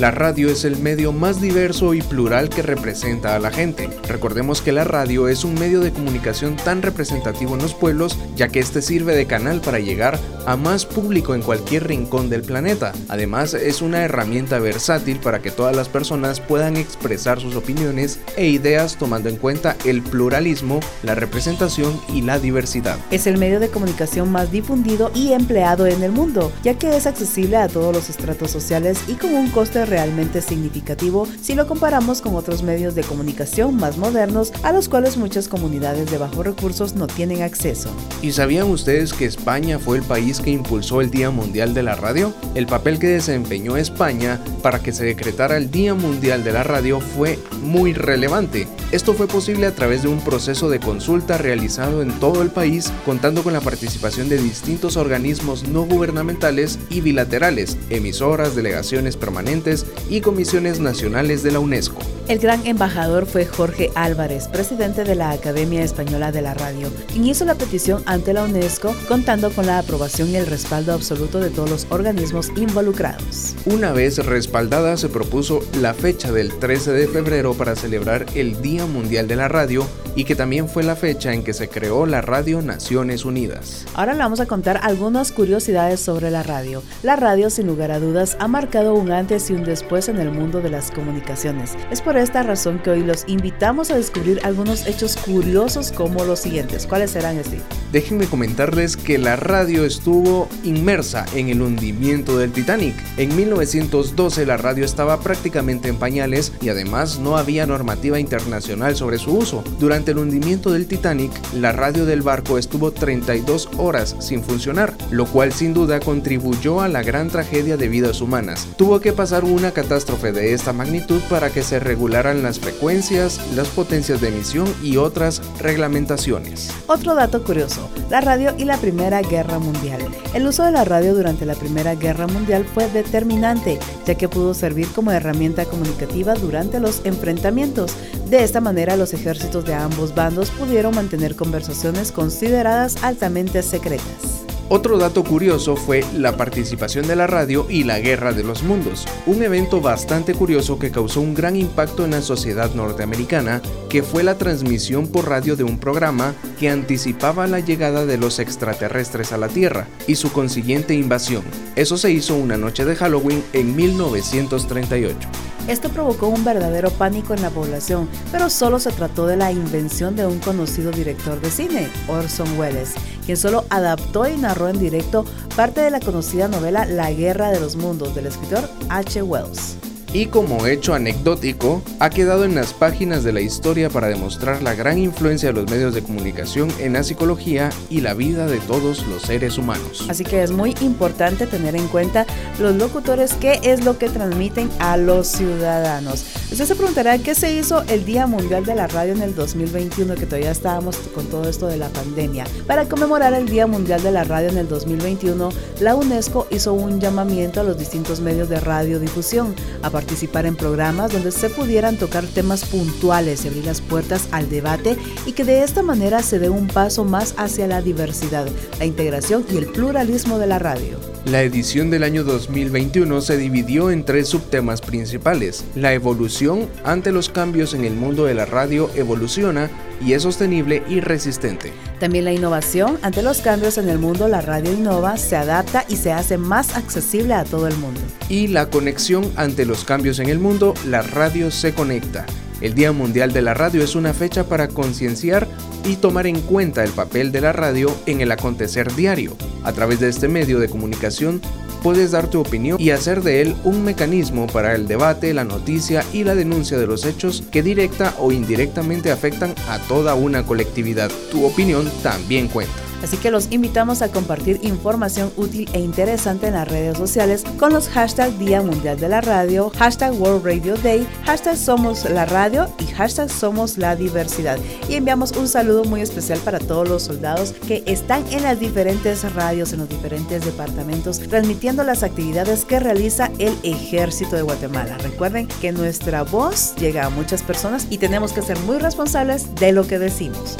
La 0.00 0.10
radio 0.10 0.48
es 0.48 0.64
el 0.64 0.78
medio 0.78 1.12
más 1.12 1.42
diverso 1.42 1.92
y 1.92 2.00
plural 2.00 2.48
que 2.48 2.62
representa 2.62 3.36
a 3.36 3.38
la 3.38 3.50
gente. 3.50 3.90
Recordemos 4.08 4.62
que 4.62 4.72
la 4.72 4.84
radio 4.84 5.28
es 5.28 5.44
un 5.44 5.52
medio 5.52 5.80
de 5.80 5.92
comunicación 5.92 6.56
tan 6.56 6.80
representativo 6.80 7.54
en 7.54 7.60
los 7.60 7.74
pueblos, 7.74 8.16
ya 8.34 8.48
que 8.48 8.60
este 8.60 8.80
sirve 8.80 9.14
de 9.14 9.26
canal 9.26 9.60
para 9.60 9.78
llegar 9.78 10.18
a 10.46 10.56
más 10.56 10.86
público 10.86 11.34
en 11.34 11.42
cualquier 11.42 11.86
rincón 11.86 12.30
del 12.30 12.40
planeta. 12.40 12.94
Además, 13.08 13.52
es 13.52 13.82
una 13.82 14.02
herramienta 14.02 14.58
versátil 14.58 15.18
para 15.18 15.40
que 15.40 15.50
todas 15.50 15.76
las 15.76 15.90
personas 15.90 16.40
puedan 16.40 16.78
expresar 16.78 17.38
sus 17.38 17.54
opiniones 17.54 18.20
e 18.38 18.46
ideas 18.46 18.96
tomando 18.96 19.28
en 19.28 19.36
cuenta 19.36 19.76
el 19.84 20.00
pluralismo, 20.00 20.80
la 21.02 21.14
representación 21.14 22.00
y 22.08 22.22
la 22.22 22.38
diversidad. 22.38 22.96
Es 23.10 23.26
el 23.26 23.36
medio 23.36 23.60
de 23.60 23.68
comunicación 23.68 24.32
más 24.32 24.50
difundido 24.50 25.10
y 25.14 25.34
empleado 25.34 25.86
en 25.86 26.02
el 26.02 26.10
mundo, 26.10 26.50
ya 26.62 26.78
que 26.78 26.96
es 26.96 27.06
accesible 27.06 27.58
a 27.58 27.68
todos 27.68 27.94
los 27.94 28.08
estratos 28.08 28.50
sociales 28.50 28.98
y 29.06 29.16
con 29.16 29.34
un 29.34 29.50
coste 29.50 29.89
realmente 29.90 30.40
significativo 30.40 31.28
si 31.42 31.54
lo 31.54 31.66
comparamos 31.66 32.22
con 32.22 32.34
otros 32.34 32.62
medios 32.62 32.94
de 32.94 33.02
comunicación 33.02 33.76
más 33.76 33.98
modernos 33.98 34.52
a 34.62 34.72
los 34.72 34.88
cuales 34.88 35.18
muchas 35.18 35.48
comunidades 35.48 36.10
de 36.10 36.16
bajos 36.16 36.46
recursos 36.46 36.94
no 36.94 37.06
tienen 37.06 37.42
acceso. 37.42 37.90
¿Y 38.22 38.32
sabían 38.32 38.70
ustedes 38.70 39.12
que 39.12 39.26
España 39.26 39.78
fue 39.78 39.98
el 39.98 40.02
país 40.02 40.40
que 40.40 40.50
impulsó 40.50 41.00
el 41.00 41.10
Día 41.10 41.30
Mundial 41.30 41.74
de 41.74 41.82
la 41.82 41.96
Radio? 41.96 42.32
El 42.54 42.66
papel 42.66 42.98
que 42.98 43.08
desempeñó 43.08 43.76
España 43.76 44.40
para 44.62 44.80
que 44.80 44.92
se 44.92 45.04
decretara 45.04 45.56
el 45.56 45.70
Día 45.70 45.94
Mundial 45.94 46.44
de 46.44 46.52
la 46.52 46.62
Radio 46.62 47.00
fue 47.00 47.38
muy 47.62 47.92
relevante. 47.92 48.68
Esto 48.92 49.14
fue 49.14 49.26
posible 49.26 49.66
a 49.66 49.74
través 49.74 50.02
de 50.02 50.08
un 50.08 50.20
proceso 50.20 50.68
de 50.68 50.80
consulta 50.80 51.38
realizado 51.38 52.02
en 52.02 52.12
todo 52.18 52.42
el 52.42 52.50
país, 52.50 52.92
contando 53.04 53.42
con 53.42 53.52
la 53.52 53.60
participación 53.60 54.28
de 54.28 54.38
distintos 54.38 54.96
organismos 54.96 55.68
no 55.68 55.84
gubernamentales 55.84 56.78
y 56.90 57.00
bilaterales, 57.00 57.76
emisoras, 57.88 58.54
delegaciones 58.54 59.16
permanentes, 59.16 59.79
y 60.08 60.20
comisiones 60.20 60.80
nacionales 60.80 61.42
de 61.42 61.52
la 61.52 61.60
UNESCO. 61.60 61.98
El 62.30 62.38
gran 62.38 62.64
embajador 62.64 63.26
fue 63.26 63.44
Jorge 63.44 63.90
Álvarez, 63.96 64.46
presidente 64.46 65.02
de 65.02 65.16
la 65.16 65.32
Academia 65.32 65.82
Española 65.82 66.30
de 66.30 66.42
la 66.42 66.54
Radio, 66.54 66.86
quien 67.10 67.26
hizo 67.26 67.44
la 67.44 67.56
petición 67.56 68.04
ante 68.06 68.32
la 68.32 68.44
UNESCO 68.44 68.94
contando 69.08 69.50
con 69.50 69.66
la 69.66 69.80
aprobación 69.80 70.28
y 70.28 70.36
el 70.36 70.46
respaldo 70.46 70.92
absoluto 70.92 71.40
de 71.40 71.50
todos 71.50 71.68
los 71.68 71.86
organismos 71.90 72.52
involucrados. 72.54 73.56
Una 73.64 73.90
vez 73.90 74.24
respaldada 74.24 74.96
se 74.96 75.08
propuso 75.08 75.58
la 75.80 75.92
fecha 75.92 76.30
del 76.30 76.56
13 76.56 76.92
de 76.92 77.08
febrero 77.08 77.54
para 77.54 77.74
celebrar 77.74 78.26
el 78.36 78.62
Día 78.62 78.86
Mundial 78.86 79.26
de 79.26 79.34
la 79.34 79.48
Radio 79.48 79.84
y 80.14 80.22
que 80.24 80.36
también 80.36 80.68
fue 80.68 80.84
la 80.84 80.94
fecha 80.94 81.32
en 81.32 81.42
que 81.42 81.52
se 81.52 81.68
creó 81.68 82.06
la 82.06 82.20
Radio 82.20 82.62
Naciones 82.62 83.24
Unidas. 83.24 83.86
Ahora 83.94 84.12
le 84.12 84.20
vamos 84.20 84.38
a 84.38 84.46
contar 84.46 84.78
algunas 84.84 85.32
curiosidades 85.32 85.98
sobre 85.98 86.30
la 86.30 86.44
radio. 86.44 86.82
La 87.02 87.16
radio, 87.16 87.50
sin 87.50 87.66
lugar 87.66 87.90
a 87.90 87.98
dudas, 87.98 88.36
ha 88.38 88.46
marcado 88.46 88.94
un 88.94 89.10
antes 89.10 89.50
y 89.50 89.54
un 89.54 89.64
después 89.64 90.08
en 90.08 90.18
el 90.18 90.30
mundo 90.30 90.60
de 90.60 90.70
las 90.70 90.92
comunicaciones. 90.92 91.76
Es 91.90 92.00
por 92.02 92.19
esta 92.22 92.42
razón 92.42 92.78
que 92.78 92.90
hoy 92.90 93.02
los 93.02 93.24
invitamos 93.26 93.90
a 93.90 93.96
descubrir 93.96 94.40
algunos 94.44 94.86
hechos 94.86 95.16
curiosos 95.16 95.92
como 95.92 96.24
los 96.24 96.40
siguientes. 96.40 96.86
¿Cuáles 96.86 97.12
serán, 97.12 97.42
Steve? 97.44 97.62
Déjenme 97.92 98.26
comentarles 98.26 98.96
que 98.96 99.18
la 99.18 99.36
radio 99.36 99.84
estuvo 99.84 100.48
inmersa 100.62 101.26
en 101.34 101.48
el 101.48 101.60
hundimiento 101.60 102.38
del 102.38 102.52
Titanic. 102.52 102.94
En 103.16 103.34
1912 103.34 104.46
la 104.46 104.56
radio 104.56 104.84
estaba 104.84 105.20
prácticamente 105.20 105.88
en 105.88 105.96
pañales 105.96 106.52
y 106.60 106.68
además 106.68 107.18
no 107.18 107.36
había 107.36 107.66
normativa 107.66 108.20
internacional 108.20 108.94
sobre 108.94 109.18
su 109.18 109.36
uso. 109.36 109.64
Durante 109.78 110.12
el 110.12 110.18
hundimiento 110.18 110.70
del 110.70 110.86
Titanic, 110.86 111.32
la 111.54 111.72
radio 111.72 112.06
del 112.06 112.22
barco 112.22 112.58
estuvo 112.58 112.92
32 112.92 113.70
horas 113.76 114.16
sin 114.20 114.44
funcionar, 114.44 114.94
lo 115.10 115.26
cual 115.26 115.52
sin 115.52 115.74
duda 115.74 116.00
contribuyó 116.00 116.80
a 116.80 116.88
la 116.88 117.02
gran 117.02 117.28
tragedia 117.28 117.76
de 117.76 117.88
vidas 117.88 118.20
humanas. 118.20 118.68
Tuvo 118.76 119.00
que 119.00 119.12
pasar 119.12 119.44
una 119.44 119.72
catástrofe 119.72 120.32
de 120.32 120.52
esta 120.52 120.72
magnitud 120.72 121.20
para 121.28 121.50
que 121.50 121.62
se 121.62 121.80
regularan 122.00 122.42
las 122.42 122.58
frecuencias, 122.58 123.38
las 123.54 123.68
potencias 123.68 124.22
de 124.22 124.28
emisión 124.28 124.74
y 124.82 124.96
otras 124.96 125.42
reglamentaciones. 125.58 126.70
Otro 126.86 127.14
dato 127.14 127.44
curioso, 127.44 127.90
la 128.08 128.22
radio 128.22 128.54
y 128.56 128.64
la 128.64 128.78
Primera 128.78 129.20
Guerra 129.20 129.58
Mundial. 129.58 130.00
El 130.32 130.46
uso 130.46 130.64
de 130.64 130.70
la 130.70 130.86
radio 130.86 131.14
durante 131.14 131.44
la 131.44 131.54
Primera 131.54 131.96
Guerra 131.96 132.26
Mundial 132.26 132.64
fue 132.64 132.88
determinante, 132.88 133.78
ya 134.06 134.14
que 134.14 134.30
pudo 134.30 134.54
servir 134.54 134.88
como 134.94 135.12
herramienta 135.12 135.66
comunicativa 135.66 136.32
durante 136.32 136.80
los 136.80 137.02
enfrentamientos. 137.04 137.94
De 138.30 138.44
esta 138.44 138.62
manera 138.62 138.96
los 138.96 139.12
ejércitos 139.12 139.66
de 139.66 139.74
ambos 139.74 140.14
bandos 140.14 140.50
pudieron 140.52 140.94
mantener 140.94 141.36
conversaciones 141.36 142.12
consideradas 142.12 142.96
altamente 143.04 143.60
secretas. 143.62 144.39
Otro 144.72 144.98
dato 144.98 145.24
curioso 145.24 145.74
fue 145.74 146.04
la 146.16 146.36
participación 146.36 147.08
de 147.08 147.16
la 147.16 147.26
radio 147.26 147.66
y 147.68 147.82
la 147.82 147.98
Guerra 147.98 148.32
de 148.32 148.44
los 148.44 148.62
Mundos, 148.62 149.04
un 149.26 149.42
evento 149.42 149.80
bastante 149.80 150.32
curioso 150.32 150.78
que 150.78 150.92
causó 150.92 151.20
un 151.20 151.34
gran 151.34 151.56
impacto 151.56 152.04
en 152.04 152.12
la 152.12 152.22
sociedad 152.22 152.72
norteamericana, 152.76 153.62
que 153.88 154.04
fue 154.04 154.22
la 154.22 154.38
transmisión 154.38 155.08
por 155.08 155.28
radio 155.28 155.56
de 155.56 155.64
un 155.64 155.80
programa 155.80 156.36
que 156.60 156.70
anticipaba 156.70 157.48
la 157.48 157.58
llegada 157.58 158.06
de 158.06 158.16
los 158.16 158.38
extraterrestres 158.38 159.32
a 159.32 159.38
la 159.38 159.48
Tierra 159.48 159.88
y 160.06 160.14
su 160.14 160.30
consiguiente 160.30 160.94
invasión. 160.94 161.42
Eso 161.74 161.98
se 161.98 162.12
hizo 162.12 162.36
una 162.36 162.56
noche 162.56 162.84
de 162.84 162.94
Halloween 162.94 163.42
en 163.52 163.74
1938. 163.74 165.28
Esto 165.70 165.88
provocó 165.88 166.26
un 166.26 166.42
verdadero 166.42 166.90
pánico 166.90 167.32
en 167.32 167.42
la 167.42 167.50
población, 167.50 168.08
pero 168.32 168.50
solo 168.50 168.80
se 168.80 168.90
trató 168.90 169.28
de 169.28 169.36
la 169.36 169.52
invención 169.52 170.16
de 170.16 170.26
un 170.26 170.40
conocido 170.40 170.90
director 170.90 171.40
de 171.40 171.48
cine, 171.48 171.88
Orson 172.08 172.58
Welles, 172.58 172.94
quien 173.24 173.36
solo 173.36 173.64
adaptó 173.70 174.28
y 174.28 174.36
narró 174.36 174.68
en 174.68 174.80
directo 174.80 175.24
parte 175.54 175.80
de 175.80 175.92
la 175.92 176.00
conocida 176.00 176.48
novela 176.48 176.86
La 176.86 177.12
Guerra 177.12 177.50
de 177.50 177.60
los 177.60 177.76
Mundos 177.76 178.16
del 178.16 178.26
escritor 178.26 178.68
H. 178.88 179.22
Wells 179.22 179.89
y 180.12 180.26
como 180.26 180.66
hecho 180.66 180.94
anecdótico, 180.94 181.82
ha 182.00 182.10
quedado 182.10 182.44
en 182.44 182.54
las 182.54 182.72
páginas 182.72 183.22
de 183.22 183.32
la 183.32 183.40
historia 183.40 183.90
para 183.90 184.08
demostrar 184.08 184.62
la 184.62 184.74
gran 184.74 184.98
influencia 184.98 185.50
de 185.50 185.60
los 185.60 185.70
medios 185.70 185.94
de 185.94 186.02
comunicación 186.02 186.72
en 186.80 186.94
la 186.94 187.02
psicología 187.02 187.70
y 187.88 188.00
la 188.00 188.14
vida 188.14 188.46
de 188.46 188.58
todos 188.58 189.06
los 189.06 189.22
seres 189.22 189.58
humanos. 189.58 190.06
Así 190.08 190.24
que 190.24 190.42
es 190.42 190.50
muy 190.50 190.74
importante 190.80 191.46
tener 191.46 191.76
en 191.76 191.86
cuenta 191.88 192.26
los 192.58 192.74
locutores 192.74 193.34
qué 193.34 193.60
es 193.62 193.84
lo 193.84 193.98
que 193.98 194.08
transmiten 194.08 194.68
a 194.80 194.96
los 194.96 195.28
ciudadanos. 195.28 196.24
Usted 196.50 196.64
se 196.64 196.74
preguntará 196.74 197.16
qué 197.18 197.36
se 197.36 197.54
hizo 197.54 197.84
el 197.84 198.04
Día 198.04 198.26
Mundial 198.26 198.64
de 198.64 198.74
la 198.74 198.88
Radio 198.88 199.12
en 199.12 199.22
el 199.22 199.36
2021, 199.36 200.16
que 200.16 200.26
todavía 200.26 200.50
estábamos 200.50 200.96
con 201.14 201.26
todo 201.26 201.48
esto 201.48 201.68
de 201.68 201.76
la 201.76 201.88
pandemia. 201.90 202.44
Para 202.66 202.88
conmemorar 202.88 203.32
el 203.34 203.48
Día 203.48 203.68
Mundial 203.68 204.02
de 204.02 204.10
la 204.10 204.24
Radio 204.24 204.48
en 204.48 204.58
el 204.58 204.66
2021, 204.66 205.48
la 205.78 205.94
UNESCO 205.94 206.48
hizo 206.50 206.72
un 206.74 206.98
llamamiento 206.98 207.60
a 207.60 207.64
los 207.64 207.78
distintos 207.78 208.20
medios 208.20 208.48
de 208.48 208.58
radiodifusión 208.58 209.54
a 209.82 209.90
participar 209.90 210.44
en 210.44 210.56
programas 210.56 211.12
donde 211.12 211.30
se 211.30 211.50
pudieran 211.50 211.98
tocar 211.98 212.26
temas 212.26 212.64
puntuales 212.64 213.44
y 213.44 213.48
abrir 213.48 213.64
las 213.66 213.80
puertas 213.80 214.26
al 214.32 214.50
debate 214.50 214.96
y 215.26 215.32
que 215.32 215.44
de 215.44 215.62
esta 215.62 215.82
manera 215.82 216.20
se 216.20 216.40
dé 216.40 216.50
un 216.50 216.66
paso 216.66 217.04
más 217.04 217.32
hacia 217.36 217.68
la 217.68 217.80
diversidad, 217.80 218.48
la 218.80 218.86
integración 218.86 219.46
y 219.52 219.56
el 219.56 219.66
pluralismo 219.66 220.40
de 220.40 220.48
la 220.48 220.58
radio. 220.58 220.98
La 221.26 221.42
edición 221.42 221.90
del 221.90 222.02
año 222.02 222.24
2021 222.24 223.20
se 223.20 223.36
dividió 223.36 223.90
en 223.90 224.04
tres 224.04 224.28
subtemas 224.28 224.80
principales. 224.80 225.64
La 225.74 225.92
evolución 225.92 226.39
ante 226.84 227.12
los 227.12 227.28
cambios 227.28 227.74
en 227.74 227.84
el 227.84 227.94
mundo 227.94 228.24
de 228.24 228.32
la 228.32 228.46
radio 228.46 228.90
evoluciona 228.94 229.68
y 230.02 230.14
es 230.14 230.22
sostenible 230.22 230.82
y 230.88 231.00
resistente. 231.00 231.70
También 231.98 232.24
la 232.24 232.32
innovación 232.32 232.98
ante 233.02 233.22
los 233.22 233.42
cambios 233.42 233.76
en 233.76 233.90
el 233.90 233.98
mundo, 233.98 234.26
la 234.26 234.40
radio 234.40 234.72
innova, 234.72 235.18
se 235.18 235.36
adapta 235.36 235.84
y 235.88 235.96
se 235.96 236.12
hace 236.12 236.38
más 236.38 236.76
accesible 236.76 237.34
a 237.34 237.44
todo 237.44 237.66
el 237.66 237.76
mundo. 237.76 238.00
Y 238.30 238.48
la 238.48 238.70
conexión 238.70 239.30
ante 239.36 239.66
los 239.66 239.84
cambios 239.84 240.18
en 240.18 240.30
el 240.30 240.38
mundo, 240.38 240.72
la 240.86 241.02
radio 241.02 241.50
se 241.50 241.74
conecta. 241.74 242.24
El 242.62 242.74
Día 242.74 242.92
Mundial 242.92 243.32
de 243.32 243.42
la 243.42 243.52
Radio 243.52 243.82
es 243.82 243.94
una 243.94 244.14
fecha 244.14 244.44
para 244.44 244.68
concienciar 244.68 245.46
y 245.84 245.96
tomar 245.96 246.26
en 246.26 246.40
cuenta 246.40 246.84
el 246.84 246.90
papel 246.90 247.32
de 247.32 247.42
la 247.42 247.52
radio 247.52 247.94
en 248.06 248.22
el 248.22 248.32
acontecer 248.32 248.94
diario. 248.94 249.36
A 249.62 249.72
través 249.72 250.00
de 250.00 250.08
este 250.08 250.28
medio 250.28 250.58
de 250.58 250.68
comunicación 250.68 251.42
puedes 251.80 252.10
dar 252.10 252.28
tu 252.28 252.40
opinión 252.40 252.80
y 252.80 252.90
hacer 252.90 253.22
de 253.22 253.40
él 253.40 253.56
un 253.64 253.84
mecanismo 253.84 254.46
para 254.46 254.74
el 254.74 254.86
debate, 254.86 255.34
la 255.34 255.44
noticia 255.44 256.04
y 256.12 256.24
la 256.24 256.34
denuncia 256.34 256.78
de 256.78 256.86
los 256.86 257.04
hechos 257.04 257.42
que 257.50 257.62
directa 257.62 258.14
o 258.18 258.32
indirectamente 258.32 259.10
afectan 259.10 259.54
a 259.68 259.78
toda 259.78 260.14
una 260.14 260.44
colectividad. 260.44 261.10
Tu 261.30 261.44
opinión 261.44 261.90
también 262.02 262.48
cuenta. 262.48 262.89
Así 263.02 263.16
que 263.16 263.30
los 263.30 263.50
invitamos 263.50 264.02
a 264.02 264.10
compartir 264.10 264.60
información 264.62 265.32
útil 265.36 265.68
e 265.72 265.80
interesante 265.80 266.48
en 266.48 266.54
las 266.54 266.68
redes 266.68 266.98
sociales 266.98 267.44
con 267.58 267.72
los 267.72 267.88
hashtags 267.88 268.38
Día 268.38 268.62
Mundial 268.62 268.98
de 268.98 269.08
la 269.08 269.20
Radio, 269.20 269.70
hashtag 269.76 270.12
World 270.20 270.44
Radio 270.44 270.76
Day, 270.76 271.06
hashtag 271.24 271.56
Somos 271.56 272.08
la 272.08 272.26
Radio 272.26 272.68
y 272.78 272.86
hashtag 272.86 273.30
Somos 273.30 273.78
la 273.78 273.96
Diversidad. 273.96 274.58
Y 274.88 274.94
enviamos 274.94 275.32
un 275.32 275.48
saludo 275.48 275.84
muy 275.84 276.00
especial 276.00 276.38
para 276.40 276.58
todos 276.58 276.88
los 276.88 277.02
soldados 277.04 277.52
que 277.66 277.82
están 277.86 278.24
en 278.30 278.42
las 278.42 278.60
diferentes 278.60 279.30
radios, 279.34 279.72
en 279.72 279.80
los 279.80 279.88
diferentes 279.88 280.44
departamentos, 280.44 281.18
transmitiendo 281.18 281.82
las 281.84 282.02
actividades 282.02 282.64
que 282.64 282.80
realiza 282.80 283.30
el 283.38 283.56
Ejército 283.62 284.36
de 284.36 284.42
Guatemala. 284.42 284.98
Recuerden 284.98 285.48
que 285.60 285.72
nuestra 285.72 286.22
voz 286.22 286.74
llega 286.76 287.06
a 287.06 287.10
muchas 287.10 287.42
personas 287.42 287.86
y 287.90 287.98
tenemos 287.98 288.32
que 288.32 288.42
ser 288.42 288.58
muy 288.60 288.78
responsables 288.78 289.54
de 289.54 289.72
lo 289.72 289.86
que 289.86 289.98
decimos. 289.98 290.56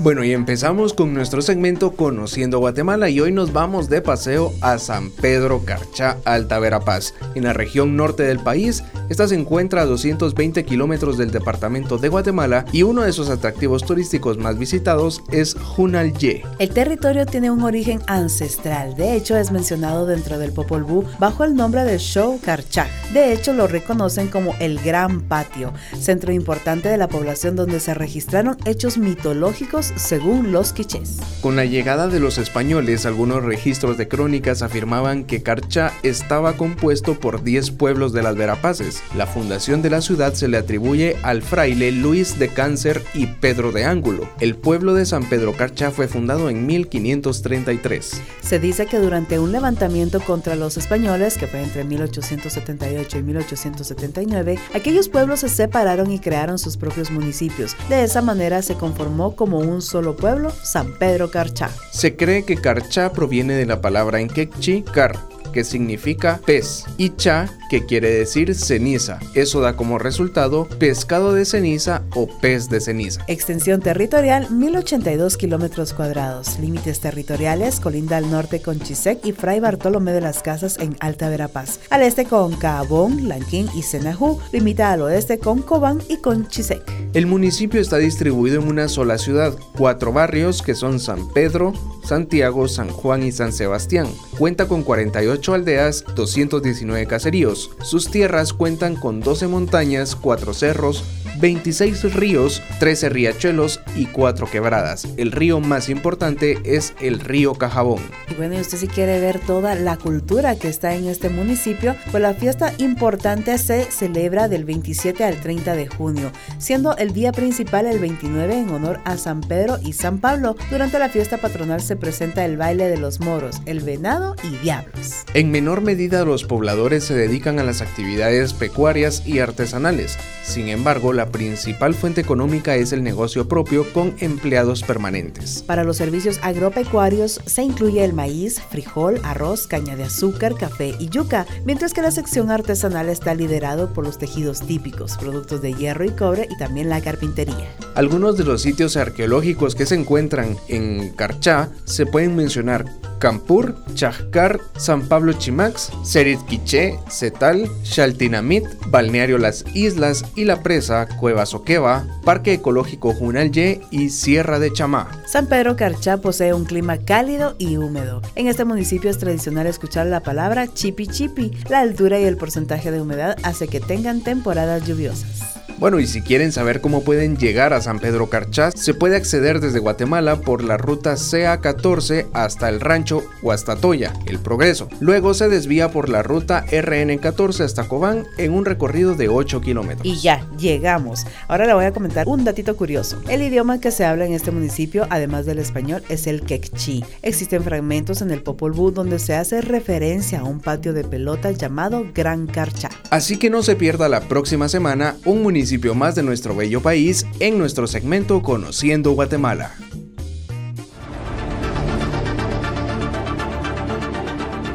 Bueno, 0.00 0.22
y 0.22 0.32
empezamos 0.32 0.94
con 0.94 1.12
nuestro 1.12 1.42
segmento 1.42 1.90
Conociendo 1.90 2.60
Guatemala 2.60 3.10
y 3.10 3.18
hoy 3.18 3.32
nos 3.32 3.52
vamos 3.52 3.88
de 3.88 4.00
paseo 4.00 4.52
a 4.60 4.78
San 4.78 5.10
Pedro 5.10 5.64
Carchá, 5.64 6.18
Alta 6.24 6.60
Verapaz. 6.60 7.14
En 7.34 7.42
la 7.42 7.52
región 7.52 7.96
norte 7.96 8.22
del 8.22 8.38
país, 8.38 8.84
esta 9.08 9.26
se 9.26 9.34
encuentra 9.34 9.82
a 9.82 9.86
220 9.86 10.64
kilómetros 10.64 11.18
del 11.18 11.32
departamento 11.32 11.98
de 11.98 12.10
Guatemala 12.10 12.64
y 12.70 12.84
uno 12.84 13.02
de 13.02 13.12
sus 13.12 13.28
atractivos 13.28 13.84
turísticos 13.84 14.38
más 14.38 14.56
visitados 14.56 15.20
es 15.32 15.54
Junalye. 15.54 16.44
El 16.60 16.70
territorio 16.70 17.26
tiene 17.26 17.50
un 17.50 17.64
origen 17.64 18.00
ancestral, 18.06 18.94
de 18.94 19.14
hecho 19.14 19.36
es 19.36 19.50
mencionado 19.50 20.06
dentro 20.06 20.38
del 20.38 20.52
Popol 20.52 20.84
Vuh 20.84 21.06
bajo 21.18 21.42
el 21.42 21.56
nombre 21.56 21.82
de 21.82 21.98
Show 21.98 22.38
Carchá. 22.40 22.86
De 23.12 23.32
hecho 23.32 23.52
lo 23.52 23.66
reconocen 23.66 24.28
como 24.28 24.54
el 24.60 24.78
Gran 24.78 25.22
Patio, 25.22 25.72
centro 25.98 26.32
importante 26.32 26.88
de 26.88 26.98
la 26.98 27.08
población 27.08 27.56
donde 27.56 27.80
se 27.80 27.94
registraron 27.94 28.56
hechos 28.64 28.96
mitológicos 28.96 29.87
según 29.96 30.52
los 30.52 30.72
quichés. 30.72 31.18
Con 31.40 31.56
la 31.56 31.64
llegada 31.64 32.08
de 32.08 32.20
los 32.20 32.38
españoles, 32.38 33.06
algunos 33.06 33.44
registros 33.44 33.96
de 33.96 34.08
crónicas 34.08 34.62
afirmaban 34.62 35.24
que 35.24 35.42
Carchá 35.42 35.92
estaba 36.02 36.56
compuesto 36.56 37.18
por 37.18 37.42
10 37.42 37.70
pueblos 37.72 38.12
de 38.12 38.22
las 38.22 38.36
Verapaces. 38.36 39.02
La 39.16 39.26
fundación 39.26 39.82
de 39.82 39.90
la 39.90 40.00
ciudad 40.00 40.34
se 40.34 40.48
le 40.48 40.56
atribuye 40.56 41.16
al 41.22 41.42
fraile 41.42 41.92
Luis 41.92 42.38
de 42.38 42.48
Cáncer 42.48 43.02
y 43.14 43.26
Pedro 43.26 43.72
de 43.72 43.84
Ángulo. 43.84 44.28
El 44.40 44.56
pueblo 44.56 44.94
de 44.94 45.06
San 45.06 45.24
Pedro 45.28 45.52
Carchá 45.52 45.90
fue 45.90 46.08
fundado 46.08 46.50
en 46.50 46.66
1533. 46.66 48.20
Se 48.42 48.58
dice 48.58 48.86
que 48.86 48.98
durante 48.98 49.38
un 49.38 49.52
levantamiento 49.52 50.20
contra 50.20 50.56
los 50.56 50.76
españoles, 50.76 51.36
que 51.36 51.46
fue 51.46 51.62
entre 51.62 51.84
1878 51.84 53.18
y 53.18 53.22
1879, 53.22 54.58
aquellos 54.74 55.08
pueblos 55.08 55.40
se 55.40 55.48
separaron 55.48 56.10
y 56.10 56.18
crearon 56.18 56.58
sus 56.58 56.76
propios 56.76 57.10
municipios. 57.10 57.76
De 57.88 58.04
esa 58.04 58.22
manera 58.22 58.62
se 58.62 58.74
conformó 58.74 59.36
como 59.36 59.58
un 59.58 59.77
solo 59.82 60.16
pueblo, 60.16 60.50
San 60.62 60.92
Pedro 60.92 61.30
Carchá. 61.30 61.70
Se 61.90 62.16
cree 62.16 62.44
que 62.44 62.56
Carchá 62.56 63.12
proviene 63.12 63.54
de 63.54 63.66
la 63.66 63.80
palabra 63.80 64.20
en 64.20 64.28
quechí 64.28 64.82
car, 64.82 65.18
que 65.52 65.64
significa 65.64 66.40
pez, 66.44 66.84
y 66.96 67.10
cha, 67.10 67.48
que 67.68 67.84
quiere 67.84 68.10
decir 68.10 68.54
ceniza. 68.54 69.18
Eso 69.34 69.60
da 69.60 69.76
como 69.76 69.98
resultado 69.98 70.68
pescado 70.78 71.32
de 71.32 71.44
ceniza 71.44 72.02
o 72.14 72.26
pez 72.26 72.68
de 72.68 72.80
ceniza. 72.80 73.24
Extensión 73.26 73.80
territorial 73.80 74.50
1082 74.50 75.36
kilómetros 75.36 75.92
cuadrados. 75.92 76.58
Límites 76.58 77.00
territoriales 77.00 77.80
colinda 77.80 78.16
al 78.16 78.30
norte 78.30 78.60
con 78.60 78.80
Chisec 78.80 79.24
y 79.24 79.32
Fray 79.32 79.60
Bartolomé 79.60 80.12
de 80.12 80.20
las 80.20 80.42
Casas 80.42 80.78
en 80.78 80.96
Alta 81.00 81.28
Verapaz. 81.28 81.80
Al 81.90 82.02
este 82.02 82.24
con 82.24 82.56
Cabón, 82.56 83.28
Lanquín 83.28 83.68
y 83.74 83.82
Senajú. 83.82 84.38
Limita 84.52 84.92
al 84.92 85.02
oeste 85.02 85.38
con 85.38 85.62
Cobán 85.62 86.00
y 86.08 86.18
con 86.18 86.48
Chisec. 86.48 86.82
El 87.14 87.26
municipio 87.26 87.80
está 87.80 87.96
distribuido 87.96 88.60
en 88.60 88.68
una 88.68 88.88
sola 88.88 89.18
ciudad, 89.18 89.54
cuatro 89.76 90.12
barrios 90.12 90.62
que 90.62 90.74
son 90.74 91.00
San 91.00 91.28
Pedro, 91.32 91.72
Santiago, 92.04 92.68
San 92.68 92.88
Juan 92.88 93.22
y 93.22 93.32
San 93.32 93.52
Sebastián. 93.52 94.06
Cuenta 94.38 94.68
con 94.68 94.84
48 94.84 95.52
aldeas, 95.52 96.04
219 96.14 97.06
caseríos. 97.06 97.72
Sus 97.82 98.08
tierras 98.08 98.52
cuentan 98.52 98.94
con 98.94 99.18
12 99.18 99.48
montañas, 99.48 100.14
4 100.14 100.54
cerros, 100.54 101.02
26 101.40 102.14
ríos, 102.14 102.62
13 102.80 103.08
riachuelos 103.08 103.80
y 103.96 104.06
4 104.06 104.50
quebradas. 104.50 105.06
El 105.16 105.32
río 105.32 105.60
más 105.60 105.88
importante 105.88 106.58
es 106.64 106.94
el 107.00 107.20
río 107.20 107.54
Cajabón. 107.54 108.00
Y 108.30 108.34
bueno, 108.34 108.56
y 108.56 108.60
usted 108.60 108.78
si 108.78 108.88
quiere 108.88 109.20
ver 109.20 109.38
toda 109.40 109.74
la 109.74 109.96
cultura 109.96 110.56
que 110.56 110.68
está 110.68 110.94
en 110.94 111.06
este 111.06 111.28
municipio, 111.28 111.96
pues 112.10 112.22
la 112.22 112.34
fiesta 112.34 112.72
importante 112.78 113.56
se 113.58 113.84
celebra 113.84 114.48
del 114.48 114.64
27 114.64 115.24
al 115.24 115.36
30 115.40 115.74
de 115.74 115.88
junio, 115.88 116.32
siendo 116.58 116.96
el 116.96 117.12
día 117.12 117.32
principal 117.32 117.86
el 117.86 117.98
29 117.98 118.58
en 118.58 118.70
honor 118.70 119.00
a 119.04 119.16
San 119.16 119.40
Pedro 119.40 119.78
y 119.82 119.92
San 119.92 120.18
Pablo. 120.18 120.56
Durante 120.70 120.98
la 120.98 121.08
fiesta 121.08 121.38
patronal 121.38 121.80
se 121.80 121.96
presenta 121.96 122.44
el 122.44 122.56
baile 122.56 122.88
de 122.88 122.96
los 122.96 123.20
moros, 123.20 123.60
el 123.66 123.80
venado 123.80 124.34
y 124.42 124.56
diablos. 124.56 125.24
En 125.34 125.50
menor 125.50 125.80
medida 125.80 126.24
los 126.24 126.44
pobladores 126.44 127.04
se 127.04 127.14
dedican 127.14 127.58
a 127.58 127.64
las 127.64 127.80
actividades 127.80 128.54
pecuarias 128.54 129.22
y 129.26 129.38
artesanales. 129.40 130.16
Sin 130.42 130.68
embargo, 130.68 131.12
la 131.12 131.27
principal 131.30 131.94
fuente 131.94 132.20
económica 132.20 132.76
es 132.76 132.92
el 132.92 133.02
negocio 133.02 133.48
propio 133.48 133.90
con 133.92 134.14
empleados 134.20 134.82
permanentes. 134.82 135.62
Para 135.66 135.84
los 135.84 135.96
servicios 135.96 136.38
agropecuarios 136.42 137.40
se 137.46 137.62
incluye 137.62 138.04
el 138.04 138.12
maíz, 138.12 138.60
frijol, 138.60 139.20
arroz, 139.22 139.66
caña 139.66 139.96
de 139.96 140.04
azúcar, 140.04 140.54
café 140.54 140.94
y 140.98 141.08
yuca, 141.08 141.46
mientras 141.64 141.92
que 141.92 142.02
la 142.02 142.10
sección 142.10 142.50
artesanal 142.50 143.08
está 143.08 143.34
liderado 143.34 143.92
por 143.92 144.04
los 144.04 144.18
tejidos 144.18 144.60
típicos, 144.60 145.16
productos 145.16 145.62
de 145.62 145.74
hierro 145.74 146.04
y 146.04 146.10
cobre 146.10 146.48
y 146.50 146.56
también 146.58 146.88
la 146.88 147.00
carpintería. 147.00 147.74
Algunos 147.94 148.36
de 148.36 148.44
los 148.44 148.62
sitios 148.62 148.96
arqueológicos 148.96 149.74
que 149.74 149.86
se 149.86 149.94
encuentran 149.94 150.56
en 150.68 151.10
Carchá 151.10 151.70
se 151.84 152.06
pueden 152.06 152.36
mencionar 152.36 152.86
Campur, 153.18 153.74
Chascar, 153.94 154.60
San 154.76 155.08
Pablo 155.08 155.32
Chimax, 155.32 155.90
Serit 156.02 156.40
Quiché, 156.46 156.98
Cetal, 157.10 157.68
Chaltinamit, 157.82 158.64
Balneario 158.88 159.38
Las 159.38 159.64
Islas 159.74 160.24
y 160.36 160.44
La 160.44 160.62
Presa, 160.62 161.06
Cueva 161.06 161.46
Soqueva, 161.46 162.06
Parque 162.24 162.54
Ecológico 162.54 163.12
Junalye 163.12 163.80
y 163.90 164.10
Sierra 164.10 164.58
de 164.58 164.72
Chamá. 164.72 165.08
San 165.26 165.46
Pedro 165.46 165.76
Carchá 165.76 166.18
posee 166.18 166.54
un 166.54 166.64
clima 166.64 166.98
cálido 166.98 167.54
y 167.58 167.76
húmedo. 167.76 168.22
En 168.34 168.48
este 168.48 168.64
municipio 168.64 169.10
es 169.10 169.18
tradicional 169.18 169.66
escuchar 169.66 170.06
la 170.06 170.20
palabra 170.20 170.72
chipi 170.72 171.06
chipi. 171.06 171.52
La 171.68 171.80
altura 171.80 172.20
y 172.20 172.24
el 172.24 172.36
porcentaje 172.36 172.90
de 172.90 173.00
humedad 173.00 173.36
hace 173.42 173.68
que 173.68 173.80
tengan 173.80 174.22
temporadas 174.22 174.86
lluviosas. 174.86 175.57
Bueno, 175.78 176.00
y 176.00 176.08
si 176.08 176.22
quieren 176.22 176.50
saber 176.50 176.80
cómo 176.80 177.04
pueden 177.04 177.36
llegar 177.36 177.72
a 177.72 177.80
San 177.80 178.00
Pedro 178.00 178.28
Carchás, 178.28 178.74
se 178.76 178.94
puede 178.94 179.14
acceder 179.14 179.60
desde 179.60 179.78
Guatemala 179.78 180.40
por 180.40 180.64
la 180.64 180.76
ruta 180.76 181.12
CA14 181.12 182.26
hasta 182.32 182.68
el 182.68 182.80
rancho 182.80 183.22
Huastatoya, 183.42 184.12
El 184.26 184.40
Progreso. 184.40 184.88
Luego 184.98 185.34
se 185.34 185.48
desvía 185.48 185.92
por 185.92 186.08
la 186.08 186.24
ruta 186.24 186.64
RN14 186.66 187.60
hasta 187.60 187.86
Cobán 187.86 188.24
en 188.38 188.54
un 188.54 188.64
recorrido 188.64 189.14
de 189.14 189.28
8 189.28 189.60
kilómetros. 189.60 190.04
Y 190.04 190.16
ya, 190.16 190.44
llegamos. 190.58 191.24
Ahora 191.46 191.64
le 191.64 191.74
voy 191.74 191.84
a 191.84 191.92
comentar 191.92 192.26
un 192.26 192.42
datito 192.42 192.76
curioso. 192.76 193.22
El 193.28 193.42
idioma 193.42 193.78
que 193.78 193.92
se 193.92 194.04
habla 194.04 194.26
en 194.26 194.32
este 194.32 194.50
municipio, 194.50 195.06
además 195.10 195.46
del 195.46 195.60
español, 195.60 196.02
es 196.08 196.26
el 196.26 196.42
quechí. 196.42 197.04
Existen 197.22 197.62
fragmentos 197.62 198.20
en 198.20 198.32
el 198.32 198.42
Popol 198.42 198.72
Vuh 198.72 198.90
donde 198.90 199.20
se 199.20 199.36
hace 199.36 199.60
referencia 199.60 200.40
a 200.40 200.44
un 200.44 200.58
patio 200.58 200.92
de 200.92 201.04
pelota 201.04 201.52
llamado 201.52 202.04
Gran 202.12 202.48
Carcha. 202.48 202.90
Así 203.10 203.36
que 203.36 203.48
no 203.48 203.62
se 203.62 203.76
pierda 203.76 204.08
la 204.08 204.22
próxima 204.22 204.68
semana 204.68 205.14
un 205.24 205.40
municipio 205.40 205.67
más 205.94 206.14
de 206.14 206.22
nuestro 206.22 206.56
bello 206.56 206.80
país 206.80 207.26
en 207.40 207.58
nuestro 207.58 207.86
segmento 207.86 208.42
Conociendo 208.42 209.10
Guatemala. 209.12 209.74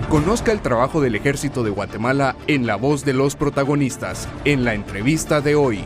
Conozca 0.08 0.52
el 0.52 0.62
trabajo 0.62 1.02
del 1.02 1.16
ejército 1.16 1.64
de 1.64 1.72
Guatemala 1.72 2.36
en 2.46 2.68
la 2.68 2.76
voz 2.76 3.04
de 3.04 3.14
los 3.14 3.36
protagonistas, 3.36 4.30
en 4.46 4.64
la 4.64 4.76
entrevista 4.76 5.42
de 5.42 5.56
hoy. 5.56 5.84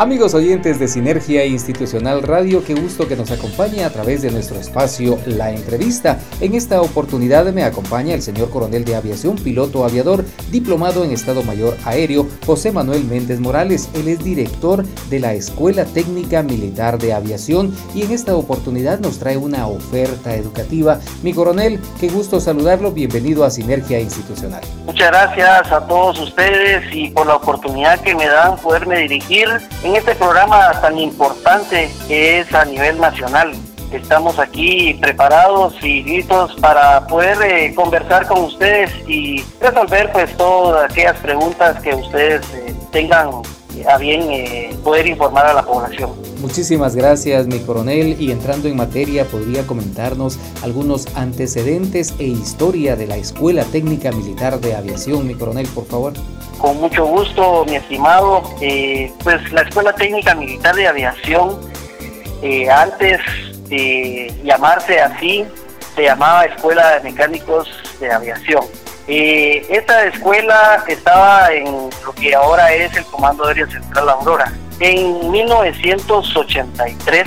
Amigos 0.00 0.32
oyentes 0.34 0.78
de 0.78 0.86
Sinergia 0.86 1.44
Institucional 1.44 2.22
Radio, 2.22 2.62
qué 2.64 2.72
gusto 2.74 3.08
que 3.08 3.16
nos 3.16 3.32
acompañe 3.32 3.82
a 3.82 3.90
través 3.90 4.22
de 4.22 4.30
nuestro 4.30 4.56
espacio 4.56 5.18
La 5.26 5.50
Entrevista. 5.50 6.20
En 6.40 6.54
esta 6.54 6.80
oportunidad 6.80 7.52
me 7.52 7.64
acompaña 7.64 8.14
el 8.14 8.22
señor 8.22 8.48
coronel 8.50 8.84
de 8.84 8.94
aviación, 8.94 9.34
piloto 9.34 9.84
aviador, 9.84 10.24
diplomado 10.52 11.02
en 11.02 11.10
Estado 11.10 11.42
Mayor 11.42 11.76
Aéreo, 11.84 12.28
José 12.46 12.70
Manuel 12.70 13.02
Méndez 13.06 13.40
Morales. 13.40 13.90
Él 13.92 14.06
es 14.06 14.22
director 14.22 14.84
de 15.10 15.18
la 15.18 15.34
Escuela 15.34 15.84
Técnica 15.84 16.44
Militar 16.44 16.98
de 16.98 17.12
Aviación 17.12 17.74
y 17.92 18.02
en 18.02 18.12
esta 18.12 18.36
oportunidad 18.36 19.00
nos 19.00 19.18
trae 19.18 19.36
una 19.36 19.66
oferta 19.66 20.32
educativa. 20.36 21.00
Mi 21.24 21.34
coronel, 21.34 21.80
qué 21.98 22.08
gusto 22.08 22.38
saludarlo, 22.38 22.92
bienvenido 22.92 23.44
a 23.44 23.50
Sinergia 23.50 23.98
Institucional. 23.98 24.62
Muchas 24.86 25.10
gracias 25.10 25.72
a 25.72 25.84
todos 25.88 26.20
ustedes 26.20 26.84
y 26.92 27.10
por 27.10 27.26
la 27.26 27.34
oportunidad 27.34 28.00
que 28.00 28.14
me 28.14 28.28
dan 28.28 28.56
poderme 28.58 28.98
dirigir 28.98 29.48
en 29.88 29.96
este 29.96 30.14
programa 30.16 30.70
tan 30.82 30.98
importante 30.98 31.90
que 32.06 32.40
es 32.40 32.52
a 32.52 32.64
nivel 32.66 33.00
nacional. 33.00 33.52
Estamos 33.90 34.38
aquí 34.38 34.92
preparados 35.00 35.74
y 35.82 36.02
listos 36.02 36.54
para 36.60 37.06
poder 37.06 37.38
eh, 37.42 37.74
conversar 37.74 38.26
con 38.26 38.44
ustedes 38.44 38.90
y 39.08 39.42
resolver 39.58 40.12
pues 40.12 40.36
todas 40.36 40.90
aquellas 40.90 41.16
preguntas 41.20 41.80
que 41.80 41.94
ustedes 41.94 42.42
eh, 42.52 42.74
tengan 42.92 43.30
a 43.88 43.96
bien 43.96 44.30
eh, 44.30 44.76
poder 44.84 45.06
informar 45.06 45.46
a 45.46 45.54
la 45.54 45.62
población. 45.62 46.10
Muchísimas 46.40 46.94
gracias, 46.94 47.48
mi 47.48 47.58
coronel. 47.58 48.16
Y 48.20 48.30
entrando 48.30 48.68
en 48.68 48.76
materia, 48.76 49.24
¿podría 49.24 49.66
comentarnos 49.66 50.38
algunos 50.62 51.16
antecedentes 51.16 52.14
e 52.20 52.24
historia 52.24 52.94
de 52.94 53.08
la 53.08 53.16
Escuela 53.16 53.64
Técnica 53.64 54.12
Militar 54.12 54.60
de 54.60 54.76
Aviación, 54.76 55.26
mi 55.26 55.34
coronel, 55.34 55.66
por 55.74 55.86
favor? 55.86 56.12
Con 56.58 56.80
mucho 56.80 57.06
gusto, 57.06 57.64
mi 57.66 57.76
estimado. 57.76 58.42
Eh, 58.60 59.12
pues 59.24 59.50
la 59.52 59.62
Escuela 59.62 59.92
Técnica 59.92 60.34
Militar 60.36 60.76
de 60.76 60.86
Aviación, 60.86 61.58
eh, 62.42 62.70
antes 62.70 63.20
de 63.68 64.32
llamarse 64.44 65.00
así, 65.00 65.44
se 65.96 66.04
llamaba 66.04 66.44
Escuela 66.44 66.98
de 66.98 67.10
Mecánicos 67.10 67.68
de 67.98 68.12
Aviación. 68.12 68.64
Eh, 69.08 69.66
esta 69.70 70.04
escuela 70.04 70.84
estaba 70.86 71.52
en 71.52 71.90
lo 72.04 72.12
que 72.12 72.34
ahora 72.34 72.72
es 72.72 72.96
el 72.96 73.04
Comando 73.06 73.44
Aéreo 73.44 73.68
Central 73.68 74.10
Aurora. 74.10 74.52
En 74.80 75.30
1983, 75.30 77.26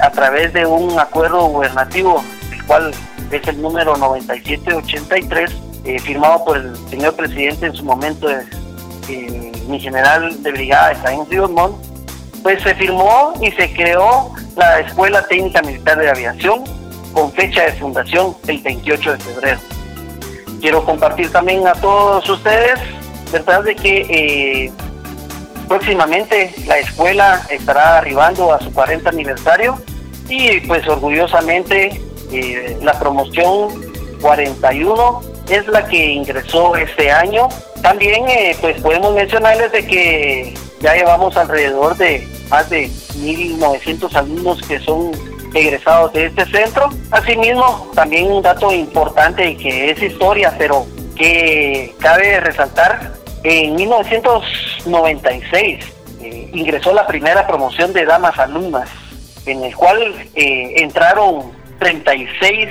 a 0.00 0.10
través 0.10 0.52
de 0.52 0.66
un 0.66 0.98
acuerdo 0.98 1.46
gubernativo, 1.46 2.24
el 2.52 2.64
cual 2.64 2.92
es 3.30 3.46
el 3.48 3.60
número 3.60 3.96
9783, 3.96 5.50
eh, 5.84 5.98
firmado 5.98 6.44
por 6.44 6.56
el 6.56 6.76
señor 6.88 7.14
presidente 7.14 7.66
en 7.66 7.74
su 7.74 7.84
momento, 7.84 8.28
eh, 8.30 9.52
mi 9.68 9.78
general 9.78 10.42
de 10.42 10.52
brigada, 10.52 10.92
Efraín 10.92 11.26
Ríos 11.28 11.50
pues 12.42 12.62
se 12.62 12.74
firmó 12.74 13.32
y 13.40 13.50
se 13.52 13.72
creó 13.72 14.32
la 14.56 14.80
Escuela 14.80 15.26
Técnica 15.26 15.62
Militar 15.62 15.98
de 15.98 16.10
Aviación 16.10 16.64
con 17.12 17.32
fecha 17.32 17.62
de 17.64 17.72
fundación 17.72 18.36
el 18.46 18.58
28 18.58 19.12
de 19.12 19.18
febrero. 19.18 19.58
Quiero 20.60 20.84
compartir 20.84 21.30
también 21.30 21.66
a 21.66 21.72
todos 21.74 22.28
ustedes, 22.28 22.78
verdad 23.32 23.62
de 23.64 23.74
que 23.76 24.00
eh, 24.08 24.72
próximamente 25.74 26.54
la 26.68 26.78
escuela 26.78 27.42
estará 27.50 27.98
arribando 27.98 28.52
a 28.52 28.60
su 28.60 28.72
40 28.72 29.08
aniversario 29.08 29.76
y 30.28 30.60
pues 30.60 30.86
orgullosamente 30.86 32.00
la 32.80 32.96
promoción 33.00 33.70
41 34.20 35.22
es 35.48 35.66
la 35.66 35.84
que 35.88 36.12
ingresó 36.12 36.76
este 36.76 37.10
año. 37.10 37.48
También 37.82 38.24
eh, 38.28 38.56
pues 38.60 38.80
podemos 38.80 39.14
mencionarles 39.14 39.72
de 39.72 39.84
que 39.84 40.54
ya 40.80 40.94
llevamos 40.94 41.36
alrededor 41.36 41.96
de 41.96 42.24
más 42.50 42.70
de 42.70 42.88
1.900 42.88 44.14
alumnos 44.14 44.62
que 44.62 44.78
son 44.78 45.10
egresados 45.54 46.12
de 46.12 46.26
este 46.26 46.46
centro. 46.46 46.88
Asimismo, 47.10 47.90
también 47.96 48.30
un 48.30 48.42
dato 48.42 48.72
importante 48.72 49.50
y 49.50 49.56
que 49.56 49.90
es 49.90 50.00
historia, 50.00 50.54
pero 50.56 50.86
que 51.16 51.92
cabe 51.98 52.38
resaltar, 52.38 53.23
en 53.44 53.76
1996 53.76 55.84
eh, 56.22 56.50
ingresó 56.52 56.92
la 56.94 57.06
primera 57.06 57.46
promoción 57.46 57.92
de 57.92 58.06
damas 58.06 58.36
alumnas, 58.38 58.88
en 59.46 59.62
el 59.62 59.76
cual 59.76 60.14
eh, 60.34 60.74
entraron 60.78 61.52
36 61.78 62.68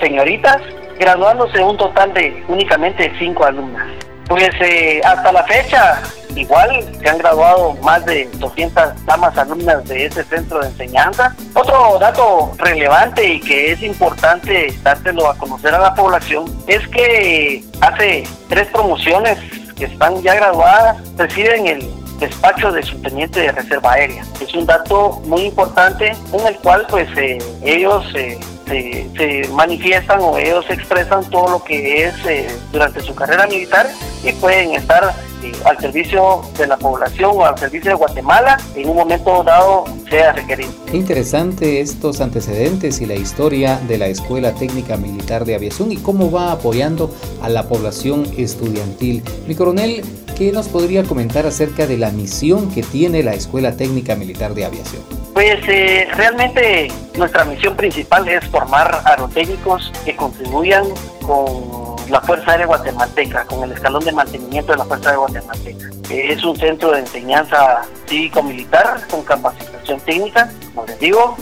señoritas 0.00 0.56
graduándose 0.98 1.62
un 1.62 1.76
total 1.76 2.12
de 2.14 2.42
únicamente 2.48 3.12
cinco 3.18 3.44
alumnas. 3.44 3.86
Pues 4.28 4.50
eh, 4.60 5.00
hasta 5.04 5.30
la 5.32 5.44
fecha, 5.44 6.00
igual 6.36 6.84
se 7.00 7.08
han 7.08 7.18
graduado 7.18 7.74
más 7.82 8.04
de 8.06 8.28
200 8.34 9.04
damas 9.04 9.36
alumnas 9.36 9.84
de 9.88 10.06
este 10.06 10.22
centro 10.24 10.60
de 10.60 10.68
enseñanza. 10.68 11.34
Otro 11.54 11.98
dato 11.98 12.52
relevante 12.58 13.24
y 13.24 13.40
que 13.40 13.72
es 13.72 13.82
importante 13.82 14.72
dárselo 14.82 15.28
a 15.28 15.36
conocer 15.36 15.74
a 15.74 15.80
la 15.80 15.94
población 15.94 16.44
es 16.68 16.86
que 16.88 17.64
hace 17.80 18.22
tres 18.48 18.68
promociones 18.68 19.36
que 19.80 19.86
están 19.86 20.20
ya 20.22 20.34
graduadas 20.34 20.98
reciben 21.16 21.66
el 21.66 21.90
despacho 22.20 22.70
de 22.70 22.82
subteniente 22.82 23.40
de 23.40 23.50
reserva 23.50 23.94
aérea. 23.94 24.22
Es 24.40 24.54
un 24.54 24.66
dato 24.66 25.22
muy 25.24 25.46
importante 25.46 26.12
en 26.32 26.46
el 26.46 26.54
cual 26.58 26.86
pues 26.90 27.08
eh, 27.16 27.38
ellos 27.64 28.04
eh, 28.14 28.38
se, 28.70 29.48
manifiestan 29.52 30.20
o 30.20 30.38
ellos 30.38 30.64
expresan 30.70 31.28
todo 31.30 31.50
lo 31.50 31.64
que 31.64 32.04
es 32.04 32.14
eh, 32.26 32.46
durante 32.72 33.00
su 33.00 33.14
carrera 33.14 33.46
militar 33.46 33.88
y 34.22 34.32
pueden 34.32 34.74
estar 34.74 35.12
eh, 35.42 35.52
al 35.64 35.78
servicio 35.78 36.42
de 36.56 36.66
la 36.66 36.76
población 36.76 37.32
o 37.34 37.44
al 37.44 37.58
servicio 37.58 37.90
de 37.90 37.96
Guatemala 37.96 38.58
en 38.74 38.88
un 38.88 38.96
momento 38.96 39.42
dado 39.42 39.84
sea 40.08 40.32
requerido. 40.32 40.70
Interesante 40.92 41.80
estos 41.80 42.20
antecedentes 42.20 43.00
y 43.00 43.06
la 43.06 43.14
historia 43.14 43.78
de 43.88 43.98
la 43.98 44.06
Escuela 44.06 44.54
Técnica 44.54 44.96
Militar 44.96 45.44
de 45.44 45.54
Aviación 45.54 45.92
y 45.92 45.96
cómo 45.96 46.30
va 46.30 46.52
apoyando 46.52 47.14
a 47.42 47.48
la 47.48 47.68
población 47.68 48.26
estudiantil. 48.36 49.22
Mi 49.46 49.54
coronel, 49.54 50.02
¿qué 50.40 50.52
nos 50.52 50.68
podría 50.68 51.02
comentar 51.02 51.44
acerca 51.44 51.86
de 51.86 51.98
la 51.98 52.10
misión 52.12 52.72
que 52.72 52.82
tiene 52.82 53.22
la 53.22 53.34
Escuela 53.34 53.76
Técnica 53.76 54.14
Militar 54.14 54.54
de 54.54 54.64
Aviación? 54.64 55.02
Pues 55.34 55.60
eh, 55.68 56.08
realmente 56.16 56.90
nuestra 57.18 57.44
misión 57.44 57.76
principal 57.76 58.26
es 58.26 58.42
formar 58.46 59.02
aerotécnicos 59.04 59.92
que 60.02 60.16
contribuyan 60.16 60.84
con 61.26 61.94
la 62.08 62.22
Fuerza 62.22 62.52
Aérea 62.52 62.64
Guatemalteca, 62.64 63.44
con 63.44 63.64
el 63.64 63.72
escalón 63.72 64.02
de 64.02 64.12
mantenimiento 64.12 64.72
de 64.72 64.78
la 64.78 64.86
Fuerza 64.86 65.10
Aérea 65.10 65.26
Guatemalteca. 65.26 65.90
Es 66.08 66.42
un 66.42 66.56
centro 66.56 66.92
de 66.92 67.00
enseñanza 67.00 67.82
cívico-militar 68.06 69.06
con 69.10 69.22
capacitación 69.22 70.00
técnica, 70.00 70.50
como 70.74 70.86
les 70.86 70.98
digo, 71.00 71.36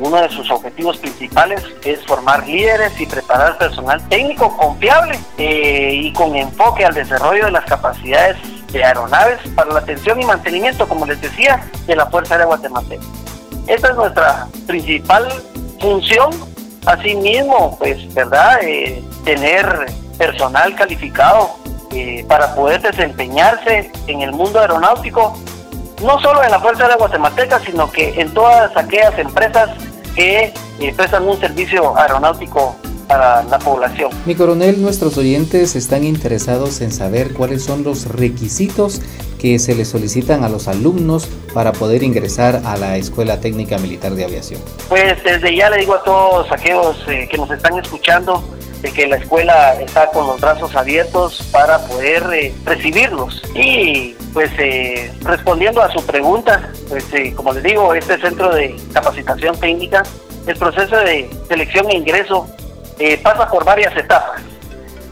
uno 0.00 0.20
de 0.20 0.28
sus 0.30 0.50
objetivos 0.50 0.96
principales 0.98 1.62
es 1.84 2.04
formar 2.06 2.46
líderes 2.46 2.98
y 3.00 3.06
preparar 3.06 3.58
personal 3.58 4.00
técnico 4.08 4.56
confiable 4.56 5.18
eh, 5.38 5.92
y 5.94 6.12
con 6.12 6.34
enfoque 6.34 6.84
al 6.84 6.94
desarrollo 6.94 7.46
de 7.46 7.52
las 7.52 7.64
capacidades 7.66 8.36
de 8.72 8.84
aeronaves 8.84 9.38
para 9.54 9.72
la 9.72 9.80
atención 9.80 10.20
y 10.20 10.24
mantenimiento, 10.24 10.88
como 10.88 11.06
les 11.06 11.20
decía, 11.20 11.68
de 11.86 11.96
la 11.96 12.06
Fuerza 12.06 12.34
Aérea 12.34 12.46
Guatemalteca. 12.46 13.02
Esta 13.66 13.88
es 13.90 13.96
nuestra 13.96 14.46
principal 14.66 15.28
función. 15.80 16.30
Asimismo, 16.86 17.76
pues, 17.78 18.12
¿verdad? 18.14 18.58
Eh, 18.62 19.02
tener 19.24 19.86
personal 20.16 20.74
calificado 20.76 21.56
eh, 21.92 22.24
para 22.26 22.54
poder 22.54 22.80
desempeñarse 22.80 23.90
en 24.06 24.22
el 24.22 24.32
mundo 24.32 24.60
aeronáutico, 24.60 25.36
no 26.02 26.18
solo 26.20 26.42
en 26.42 26.50
la 26.50 26.60
Fuerza 26.60 26.84
Aérea 26.84 26.96
Guatemalteca, 26.96 27.60
sino 27.60 27.90
que 27.90 28.20
en 28.20 28.32
todas 28.32 28.74
aquellas 28.76 29.18
empresas 29.18 29.70
que 30.20 30.92
prestan 30.96 31.26
un 31.26 31.40
servicio 31.40 31.96
aeronáutico 31.96 32.76
para 33.08 33.42
la 33.44 33.58
población. 33.58 34.10
Mi 34.26 34.34
coronel, 34.34 34.80
nuestros 34.80 35.16
oyentes 35.16 35.74
están 35.74 36.04
interesados 36.04 36.80
en 36.80 36.92
saber 36.92 37.32
cuáles 37.32 37.64
son 37.64 37.82
los 37.82 38.06
requisitos 38.06 39.00
que 39.40 39.58
se 39.58 39.74
le 39.74 39.84
solicitan 39.84 40.44
a 40.44 40.48
los 40.48 40.68
alumnos 40.68 41.26
para 41.54 41.72
poder 41.72 42.02
ingresar 42.02 42.60
a 42.64 42.76
la 42.76 42.98
Escuela 42.98 43.40
Técnica 43.40 43.78
Militar 43.78 44.14
de 44.14 44.24
Aviación. 44.24 44.60
Pues 44.88 45.22
desde 45.24 45.56
ya 45.56 45.70
le 45.70 45.78
digo 45.78 45.94
a 45.94 46.04
todos 46.04 46.52
aquellos 46.52 46.96
eh, 47.08 47.26
que 47.30 47.38
nos 47.38 47.50
están 47.50 47.78
escuchando 47.78 48.44
de 48.82 48.92
que 48.92 49.06
la 49.06 49.16
escuela 49.16 49.74
está 49.80 50.10
con 50.10 50.26
los 50.26 50.40
brazos 50.40 50.74
abiertos 50.74 51.42
para 51.52 51.78
poder 51.86 52.22
eh, 52.32 52.54
recibirlos. 52.64 53.42
Y 53.54 54.14
pues 54.32 54.50
eh, 54.58 55.12
respondiendo 55.22 55.82
a 55.82 55.90
su 55.92 56.04
pregunta, 56.06 56.70
pues 56.88 57.06
como 57.34 57.52
les 57.52 57.62
digo, 57.62 57.94
este 57.94 58.18
centro 58.20 58.54
de 58.54 58.76
capacitación 58.92 59.58
técnica, 59.58 60.02
el 60.46 60.56
proceso 60.56 60.96
de 60.96 61.28
selección 61.48 61.90
e 61.90 61.96
ingreso 61.96 62.48
eh, 62.98 63.18
pasa 63.22 63.48
por 63.48 63.64
varias 63.64 63.96
etapas. 63.96 64.42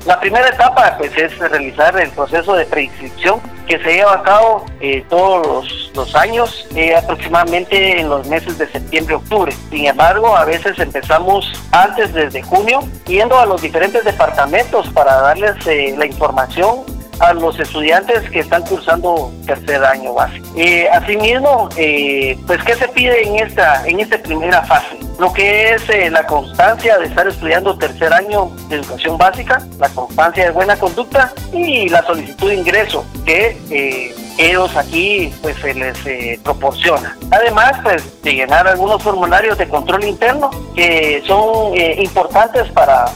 La 0.09 0.19
primera 0.19 0.49
etapa 0.49 0.95
pues 0.97 1.15
es 1.19 1.39
realizar 1.39 2.01
el 2.01 2.09
proceso 2.09 2.55
de 2.55 2.65
preinscripción 2.65 3.43
que 3.67 3.79
se 3.79 3.93
lleva 3.93 4.15
a 4.15 4.23
cabo 4.23 4.65
eh, 4.81 5.05
todos 5.11 5.93
los, 5.95 6.15
años, 6.15 6.67
eh, 6.75 6.97
aproximadamente 6.97 8.01
en 8.01 8.09
los 8.09 8.27
meses 8.27 8.57
de 8.57 8.67
septiembre-octubre. 8.69 9.53
Sin 9.69 9.85
embargo, 9.85 10.35
a 10.35 10.47
veces 10.47 10.79
empezamos 10.79 11.53
antes 11.73 12.15
desde 12.15 12.41
junio, 12.41 12.81
yendo 13.07 13.39
a 13.39 13.45
los 13.45 13.61
diferentes 13.61 14.03
departamentos 14.03 14.89
para 14.95 15.15
darles 15.21 15.57
la 15.67 16.07
información 16.07 16.87
a 17.21 17.33
los 17.33 17.59
estudiantes 17.59 18.29
que 18.31 18.41
están 18.41 18.63
cursando 18.65 19.33
tercer 19.47 19.85
año 19.85 20.15
básico. 20.15 20.47
Eh, 20.57 20.89
asimismo, 20.91 21.69
eh, 21.77 22.39
pues 22.47 22.63
¿qué 22.65 22.75
se 22.75 22.89
pide 22.89 23.27
en 23.27 23.37
esta, 23.37 23.87
en 23.87 24.01
esta 24.01 24.19
primera 24.19 24.63
fase? 24.63 24.99
Lo 25.19 25.33
que 25.33 25.73
es 25.73 25.89
eh, 25.89 26.11
la 26.11 26.27
constancia 26.27 26.99
de 26.99 27.07
estar 27.07 27.27
estudiando 27.27 27.77
tercer 27.77 28.13
año 28.13 28.51
de 28.69 28.77
educación 28.77 29.19
básica, 29.19 29.61
la 29.79 29.89
constancia 29.89 30.45
de 30.45 30.51
buena 30.51 30.77
conducta 30.77 31.33
y 31.53 31.89
la 31.89 32.03
solicitud 32.05 32.49
de 32.49 32.55
ingreso 32.57 33.05
que 33.25 34.15
ellos 34.39 34.77
aquí 34.77 35.33
pues 35.43 35.57
se 35.57 35.75
les 35.75 36.41
proporciona. 36.41 37.17
Además 37.31 37.73
pues 37.83 38.23
de 38.23 38.35
llenar 38.35 38.69
algunos 38.69 39.03
formularios 39.03 39.59
de 39.59 39.69
control 39.69 40.05
interno 40.05 40.51
que 40.77 41.23
son 41.27 41.77
importantes 41.77 42.71
para 42.71 43.07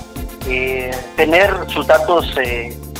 tener 1.16 1.54
sus 1.68 1.86
datos 1.86 2.26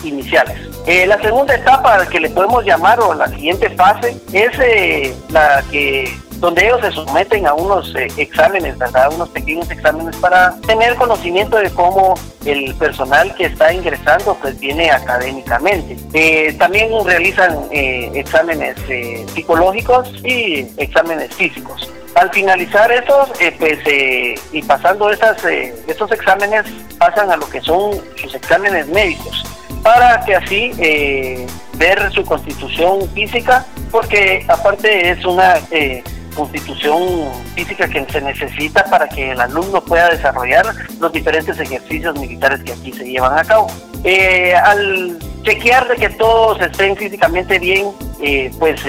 iniciales. 0.05 0.72
Eh, 0.87 1.07
la 1.07 1.21
segunda 1.23 1.55
etapa 1.55 2.05
que 2.07 2.19
le 2.19 2.29
podemos 2.31 2.65
llamar 2.65 2.99
o 2.99 3.15
la 3.15 3.29
siguiente 3.29 3.71
fase 3.71 4.17
es 4.33 4.51
eh, 4.59 5.15
la 5.31 5.63
que 5.71 6.13
donde 6.39 6.67
ellos 6.67 6.81
se 6.81 6.91
someten 6.91 7.47
a 7.47 7.55
unos 7.55 7.95
eh, 7.95 8.09
exámenes, 8.17 8.77
¿verdad? 8.77 9.13
unos 9.15 9.29
pequeños 9.29 9.71
exámenes 9.71 10.17
para 10.17 10.57
tener 10.67 10.97
conocimiento 10.97 11.57
de 11.59 11.71
cómo 11.71 12.15
el 12.45 12.75
personal 12.75 13.33
que 13.37 13.45
está 13.45 13.73
ingresando 13.73 14.37
pues 14.43 14.59
viene 14.59 14.91
académicamente. 14.91 15.97
también 16.59 16.91
realizan 17.05 17.57
exámenes 17.71 18.77
psicológicos 19.33 20.13
y 20.25 20.67
exámenes 20.79 21.33
físicos. 21.37 21.89
Al 22.17 22.29
finalizar 22.31 22.91
estos, 22.91 23.29
pues, 23.61 23.79
y 24.53 24.63
pasando 24.63 25.11
esas, 25.11 25.45
estos 25.45 26.11
exámenes, 26.11 26.65
pasan 26.99 27.31
a 27.31 27.37
lo 27.37 27.49
que 27.49 27.61
son 27.61 27.93
sus 28.17 28.35
exámenes 28.35 28.89
médicos 28.89 29.45
para 29.83 30.25
que 30.25 30.37
así 30.37 30.73
eh, 30.79 31.47
ver 31.75 32.11
su 32.13 32.25
constitución 32.25 33.09
física, 33.11 33.67
porque 33.91 34.45
aparte 34.49 35.11
es 35.11 35.25
una 35.25 35.59
eh, 35.71 36.03
constitución 36.35 37.03
física 37.55 37.89
que 37.89 38.07
se 38.11 38.21
necesita 38.21 38.85
para 38.85 39.09
que 39.09 39.33
el 39.33 39.41
alumno 39.41 39.83
pueda 39.83 40.09
desarrollar 40.11 40.67
los 41.01 41.13
diferentes 41.13 41.59
ejercicios 41.59 42.19
militares 42.19 42.63
que 42.63 42.73
aquí 42.73 42.93
se 42.93 43.05
llevan 43.05 43.39
a 43.39 43.45
cabo. 43.45 43.67
Eh, 44.05 44.55
al 44.55 45.19
chequear 45.43 45.89
de 45.89 45.97
que 45.97 46.11
todos 46.11 46.61
estén 46.61 46.97
físicamente 46.97 47.59
bien, 47.59 47.89
pues 48.59 48.81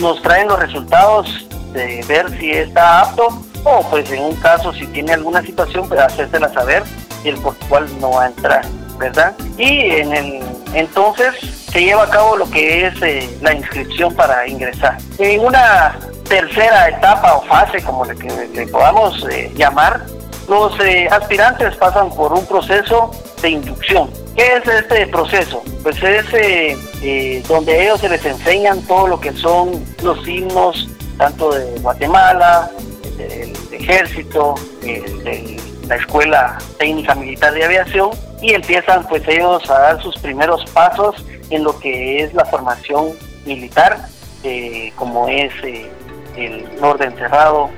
nos 0.00 0.20
traen 0.22 0.48
los 0.48 0.58
resultados 0.58 1.46
de 1.72 2.04
ver 2.08 2.28
si 2.38 2.50
está 2.50 3.02
apto 3.02 3.28
o 3.64 3.90
pues 3.90 4.10
en 4.10 4.22
un 4.22 4.36
caso 4.36 4.72
si 4.72 4.86
tiene 4.88 5.12
alguna 5.12 5.42
situación 5.42 5.88
pues 5.88 6.00
hacérsela 6.00 6.52
saber 6.52 6.82
y 7.24 7.28
el 7.28 7.36
por 7.38 7.56
cual 7.68 7.86
no 8.00 8.10
va 8.12 8.24
a 8.24 8.26
entrar. 8.28 8.62
¿Verdad? 9.02 9.34
Y 9.58 9.90
en 9.90 10.12
el, 10.12 10.40
entonces 10.74 11.34
se 11.72 11.82
lleva 11.82 12.04
a 12.04 12.10
cabo 12.10 12.36
lo 12.36 12.48
que 12.48 12.86
es 12.86 13.02
eh, 13.02 13.28
la 13.42 13.52
inscripción 13.52 14.14
para 14.14 14.46
ingresar. 14.46 14.96
En 15.18 15.40
una 15.40 15.98
tercera 16.28 16.88
etapa 16.88 17.34
o 17.34 17.42
fase, 17.42 17.82
como 17.82 18.04
le, 18.04 18.14
le 18.54 18.66
podamos 18.68 19.26
eh, 19.28 19.50
llamar, 19.56 20.06
los 20.48 20.78
eh, 20.80 21.08
aspirantes 21.10 21.74
pasan 21.76 22.10
por 22.10 22.32
un 22.32 22.46
proceso 22.46 23.10
de 23.42 23.50
inducción. 23.50 24.08
¿Qué 24.36 24.56
es 24.56 24.66
este 24.66 25.08
proceso? 25.08 25.62
Pues 25.82 26.00
es 26.02 27.48
donde 27.48 27.82
ellos 27.82 28.00
se 28.00 28.08
les 28.08 28.24
enseñan 28.24 28.80
todo 28.82 29.08
lo 29.08 29.20
que 29.20 29.32
son 29.32 29.84
los 30.02 30.26
himnos, 30.26 30.88
tanto 31.18 31.50
de 31.52 31.78
Guatemala, 31.80 32.70
del 33.18 33.52
ejército, 33.72 34.54
de 34.80 35.60
la 35.86 35.96
Escuela 35.96 36.58
Técnica 36.78 37.14
Militar 37.14 37.52
de 37.52 37.64
Aviación, 37.64 38.10
y 38.42 38.54
empiezan 38.54 39.06
pues 39.08 39.26
ellos 39.28 39.70
a 39.70 39.78
dar 39.78 40.02
sus 40.02 40.18
primeros 40.18 40.68
pasos 40.72 41.24
en 41.48 41.62
lo 41.62 41.78
que 41.78 42.22
es 42.22 42.34
la 42.34 42.44
formación 42.44 43.10
militar, 43.46 44.06
eh, 44.42 44.92
como 44.96 45.28
es 45.28 45.52
eh, 45.62 45.88
el 46.36 46.66
orden 46.82 47.14
cerrado 47.16 47.70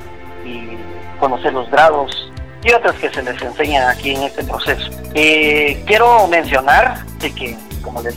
y 0.45 0.77
conocer 1.21 1.53
los 1.53 1.71
grados 1.71 2.33
y 2.65 2.73
otras 2.73 2.95
que 2.97 3.11
se 3.11 3.23
les 3.23 3.41
enseñan 3.43 3.89
aquí 3.91 4.15
en 4.15 4.23
este 4.23 4.43
proceso. 4.43 4.91
Eh, 5.15 5.83
quiero 5.87 6.27
mencionar 6.29 7.05
que, 7.21 7.57
como 7.83 8.01
les 8.03 8.17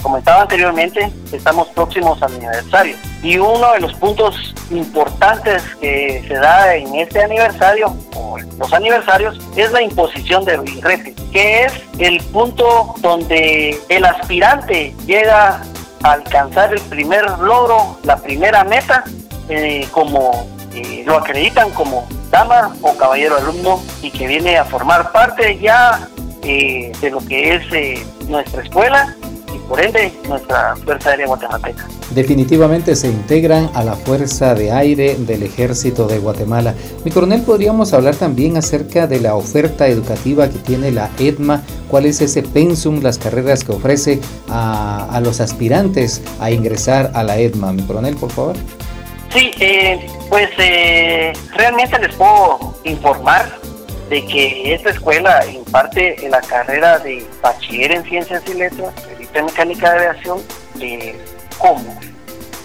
comentaba 0.00 0.42
anteriormente, 0.42 1.12
estamos 1.32 1.68
próximos 1.68 2.22
al 2.22 2.34
aniversario. 2.34 2.96
Y 3.22 3.38
uno 3.38 3.72
de 3.72 3.80
los 3.80 3.94
puntos 3.94 4.54
importantes 4.70 5.62
que 5.80 6.24
se 6.26 6.34
da 6.34 6.74
en 6.74 6.94
este 6.96 7.22
aniversario, 7.22 7.94
o 8.14 8.38
los 8.58 8.72
aniversarios, 8.72 9.38
es 9.56 9.72
la 9.72 9.82
imposición 9.82 10.44
del 10.44 10.68
IREPE, 10.68 11.14
que 11.32 11.64
es 11.64 11.72
el 11.98 12.22
punto 12.24 12.94
donde 12.98 13.78
el 13.88 14.04
aspirante 14.04 14.94
llega 15.06 15.62
a 16.02 16.12
alcanzar 16.12 16.72
el 16.72 16.80
primer 16.82 17.28
logro, 17.38 17.98
la 18.04 18.16
primera 18.16 18.64
meta, 18.64 19.04
eh, 19.48 19.86
como 19.90 20.46
eh, 20.74 21.02
lo 21.04 21.16
acreditan 21.16 21.70
como 21.70 22.06
dama 22.30 22.72
o 22.82 22.96
caballero 22.96 23.36
alumno 23.36 23.82
y 24.00 24.10
que 24.12 24.28
viene 24.28 24.56
a 24.56 24.64
formar 24.64 25.10
parte 25.10 25.58
ya 25.58 26.08
eh, 26.42 26.92
de 27.00 27.10
lo 27.10 27.18
que 27.18 27.56
es 27.56 28.28
nuestra 28.28 28.62
escuela 28.62 29.16
por 29.70 29.80
ende 29.80 30.12
nuestra 30.28 30.74
Fuerza 30.84 31.10
Aérea 31.10 31.28
Guatemalteca. 31.28 31.86
Definitivamente 32.10 32.96
se 32.96 33.06
integran 33.06 33.70
a 33.72 33.84
la 33.84 33.94
Fuerza 33.94 34.52
de 34.56 34.72
Aire 34.72 35.14
del 35.14 35.44
Ejército 35.44 36.08
de 36.08 36.18
Guatemala. 36.18 36.74
Mi 37.04 37.12
coronel, 37.12 37.42
podríamos 37.42 37.92
hablar 37.92 38.16
también 38.16 38.56
acerca 38.56 39.06
de 39.06 39.20
la 39.20 39.36
oferta 39.36 39.86
educativa 39.86 40.48
que 40.48 40.58
tiene 40.58 40.90
la 40.90 41.08
EDMA, 41.20 41.62
cuál 41.88 42.06
es 42.06 42.20
ese 42.20 42.42
pensum, 42.42 43.00
las 43.00 43.18
carreras 43.18 43.62
que 43.62 43.70
ofrece 43.70 44.20
a, 44.48 45.20
los 45.22 45.40
aspirantes 45.40 46.20
a 46.40 46.50
ingresar 46.50 47.12
a 47.14 47.22
la 47.22 47.38
EDMA. 47.38 47.72
Mi 47.72 47.82
coronel, 47.84 48.16
por 48.16 48.32
favor. 48.32 48.56
Sí, 49.32 49.52
eh, 49.60 50.04
pues 50.28 50.50
eh, 50.58 51.32
realmente 51.54 51.96
les 52.00 52.12
puedo 52.16 52.74
informar 52.82 53.60
de 54.08 54.26
que 54.26 54.74
esta 54.74 54.90
escuela 54.90 55.46
imparte 55.46 56.16
la 56.28 56.40
carrera 56.40 56.98
de 56.98 57.24
bachiller 57.40 57.92
en 57.92 58.02
ciencias 58.02 58.42
y 58.48 58.54
letras, 58.54 58.92
mecánica 59.34 59.92
de 59.92 60.08
aviación, 60.08 60.38
eh, 60.80 61.18
¿cómo? 61.58 61.98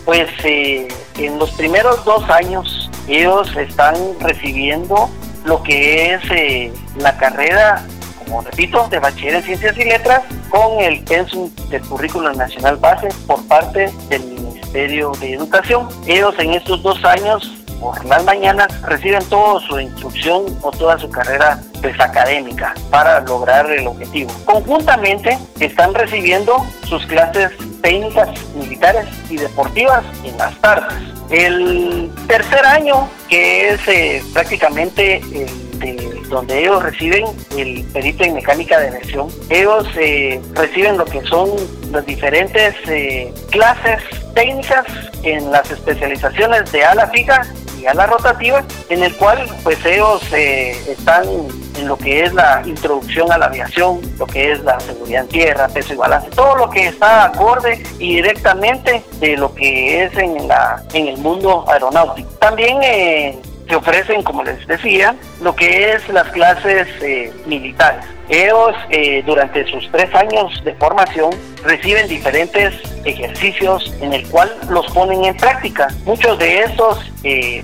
Pues 0.06 0.30
eh, 0.44 0.88
en 1.18 1.40
los 1.40 1.52
primeros 1.52 2.04
dos 2.06 2.30
años 2.30 2.90
ellos 3.08 3.56
están 3.56 3.96
recibiendo 4.20 5.10
lo 5.46 5.62
que 5.62 6.14
es 6.14 6.22
eh, 6.32 6.74
la 6.98 7.16
carrera, 7.18 7.86
como 8.20 8.42
repito, 8.42 8.88
de 8.90 9.00
bachiller 9.00 9.36
en 9.36 9.44
ciencias 9.44 9.78
y 9.78 9.86
letras 9.86 10.22
con 10.50 10.80
el 10.80 11.04
pensum 11.04 11.50
del 11.70 11.82
currículum 11.82 12.36
nacional 12.36 12.78
base 12.78 13.10
por 13.28 13.46
parte 13.48 13.92
del 14.10 14.24
Ministerio 14.24 15.12
de 15.20 15.34
Educación. 15.34 15.88
Ellos 16.08 16.36
en 16.40 16.54
estos 16.54 16.82
dos 16.82 17.04
años 17.06 17.65
por 17.86 18.04
las 18.06 18.24
mañanas 18.24 18.68
reciben 18.82 19.24
toda 19.30 19.60
su 19.62 19.80
instrucción 19.80 20.46
o 20.64 20.72
toda 20.72 20.98
su 20.98 21.08
carrera 21.08 21.60
pues, 21.84 22.00
académica 22.00 22.74
para 22.90 23.20
lograr 23.22 23.70
el 23.70 23.86
objetivo. 23.86 24.32
Conjuntamente 24.44 25.38
están 25.60 25.94
recibiendo 25.94 26.66
sus 26.88 27.06
clases 27.06 27.52
técnicas 27.84 28.30
militares 28.56 29.06
y 29.30 29.38
deportivas 29.38 30.04
en 30.24 30.36
las 30.40 30.60
tardes. 30.62 30.98
El 31.30 32.10
tercer 32.28 32.66
año, 32.66 33.08
que 33.30 33.70
es 33.70 33.88
eh, 33.88 34.24
prácticamente 34.34 35.22
donde 36.30 36.62
ellos 36.62 36.82
reciben 36.82 37.26
el 37.56 37.84
perito 37.94 38.24
en 38.24 38.34
mecánica 38.34 38.80
de 38.80 38.88
aviación, 38.88 39.28
ellos 39.50 39.88
eh, 39.96 40.42
reciben 40.56 40.98
lo 40.98 41.06
que 41.06 41.22
son 41.26 41.52
las 41.92 42.04
diferentes 42.08 42.74
eh, 42.88 43.32
clases 43.52 44.02
técnicas 44.34 44.86
en 45.22 45.52
las 45.52 45.70
especializaciones 45.70 46.72
de 46.72 46.84
ala 46.84 47.08
fija 47.10 47.42
a 47.88 47.94
la 47.94 48.08
rotativa, 48.08 48.64
en 48.90 49.04
el 49.04 49.16
cual 49.16 49.48
pues 49.64 49.84
ellos 49.86 50.22
eh, 50.34 50.78
están 50.88 51.26
en 51.78 51.88
lo 51.88 51.98
que 51.98 52.24
es 52.24 52.34
la 52.34 52.62
introducción 52.66 53.32
a 53.32 53.38
la 53.38 53.48
aviación, 53.48 54.02
lo 54.18 54.26
que 54.26 54.54
es 54.54 54.64
la 54.64 54.80
seguridad 54.80 55.24
en 55.24 55.30
tierra, 55.30 55.68
peso 55.68 55.94
y 55.94 55.98
balance, 55.98 56.30
todo 56.32 56.56
lo 56.56 56.70
que 56.70 56.88
está 56.88 57.26
acorde 57.26 57.84
y 58.00 58.16
directamente 58.16 59.04
de 59.20 59.38
lo 59.38 59.54
que 59.54 60.04
es 60.04 60.18
en, 60.18 60.48
la, 60.48 60.84
en 60.94 61.08
el 61.08 61.18
mundo 61.18 61.66
aeronáutico. 61.68 62.30
También 62.40 62.80
eh, 62.84 63.40
se 63.68 63.76
ofrecen, 63.76 64.24
como 64.24 64.44
les 64.44 64.66
decía, 64.68 65.16
lo 65.42 65.56
que 65.56 65.92
es 65.92 66.08
las 66.10 66.28
clases 66.30 66.88
eh, 67.02 67.34
militares. 67.46 68.06
Ellos 68.30 68.76
eh, 68.90 69.24
durante 69.26 69.66
sus 69.68 69.90
tres 69.92 70.14
años 70.16 70.64
de 70.64 70.74
formación 70.76 71.32
reciben 71.64 72.08
diferentes 72.08 72.74
ejercicios 73.04 73.94
en 74.02 74.14
el 74.14 74.28
cual 74.30 74.52
los 74.70 74.86
ponen 74.88 75.26
en 75.26 75.38
práctica. 75.38 75.88
Muchos 76.06 76.38
de 76.40 76.64
estos 76.64 77.00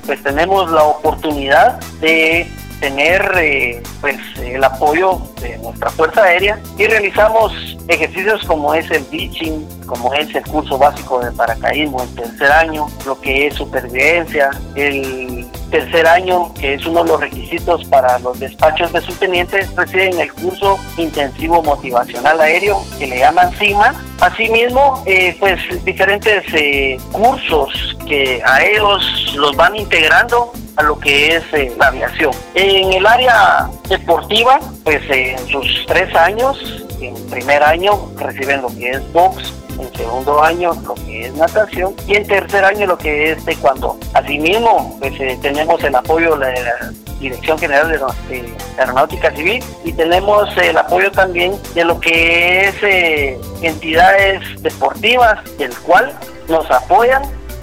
pues 0.05 0.21
tenemos 0.23 0.71
la 0.71 0.83
oportunidad 0.83 1.79
de 1.99 2.47
tener 2.81 3.31
eh, 3.37 3.81
pues 4.01 4.17
el 4.43 4.61
apoyo 4.63 5.21
de 5.39 5.57
nuestra 5.59 5.89
Fuerza 5.91 6.23
Aérea 6.23 6.59
y 6.77 6.85
realizamos 6.87 7.53
ejercicios 7.87 8.43
como 8.45 8.73
es 8.73 8.89
el 8.91 9.05
beaching, 9.11 9.65
como 9.85 10.13
es 10.13 10.33
el 10.33 10.43
curso 10.43 10.77
básico 10.77 11.19
de 11.19 11.31
paracaidismo 11.31 12.01
el 12.01 12.15
tercer 12.15 12.51
año, 12.51 12.87
lo 13.05 13.19
que 13.21 13.47
es 13.47 13.53
supervivencia, 13.53 14.49
el 14.75 15.47
tercer 15.69 16.07
año, 16.07 16.53
que 16.55 16.73
es 16.73 16.85
uno 16.85 17.03
de 17.03 17.09
los 17.09 17.21
requisitos 17.21 17.85
para 17.85 18.17
los 18.19 18.39
despachos 18.39 18.91
de 18.91 19.01
subtenientes, 19.01 19.73
reciben 19.75 20.19
el 20.19 20.33
curso 20.33 20.79
intensivo 20.97 21.61
motivacional 21.61 22.41
aéreo 22.41 22.83
que 22.97 23.07
le 23.07 23.19
llaman 23.19 23.51
CIMA. 23.53 23.93
Asimismo, 24.19 25.03
eh, 25.05 25.35
pues 25.39 25.59
diferentes 25.85 26.43
eh, 26.53 26.97
cursos 27.11 27.95
que 28.07 28.41
a 28.45 28.63
ellos 28.63 29.33
los 29.35 29.55
van 29.55 29.75
integrando 29.75 30.51
a 30.75 30.83
lo 30.83 30.99
que 30.99 31.35
es 31.35 31.43
eh, 31.53 31.73
la 31.77 31.87
aviación. 31.87 32.31
En 32.55 32.93
el 32.93 33.05
área 33.05 33.69
deportiva, 33.89 34.59
pues 34.83 35.01
en 35.09 35.37
sus 35.47 35.85
tres 35.87 36.13
años, 36.15 36.85
en 37.01 37.15
primer 37.29 37.63
año 37.63 38.11
reciben 38.17 38.61
lo 38.61 38.69
que 38.69 38.91
es 38.91 39.13
box, 39.13 39.53
en 39.79 39.93
segundo 39.95 40.43
año 40.43 40.73
lo 40.85 40.93
que 40.95 41.27
es 41.27 41.33
natación 41.33 41.95
y 42.07 42.15
en 42.15 42.27
tercer 42.27 42.63
año 42.63 42.87
lo 42.87 42.97
que 42.97 43.31
es 43.31 43.43
taekwondo. 43.45 43.97
Asimismo, 44.13 44.97
pues 44.99 45.19
eh, 45.19 45.37
tenemos 45.41 45.83
el 45.83 45.95
apoyo 45.95 46.35
de 46.37 46.53
la 46.53 46.93
Dirección 47.19 47.57
General 47.59 47.87
de, 48.29 48.53
Aeronáutica 48.79 49.31
Civil 49.35 49.63
y 49.83 49.93
tenemos 49.93 50.49
el 50.57 50.77
apoyo 50.77 51.11
también 51.11 51.53
de 51.75 51.85
lo 51.85 51.99
que 51.99 52.67
es 52.67 52.75
eh, 52.81 53.39
entidades 53.61 54.41
deportivas, 54.63 55.39
del 55.57 55.75
cual 55.79 56.11
nos 56.47 56.69
apoyan 56.71 57.21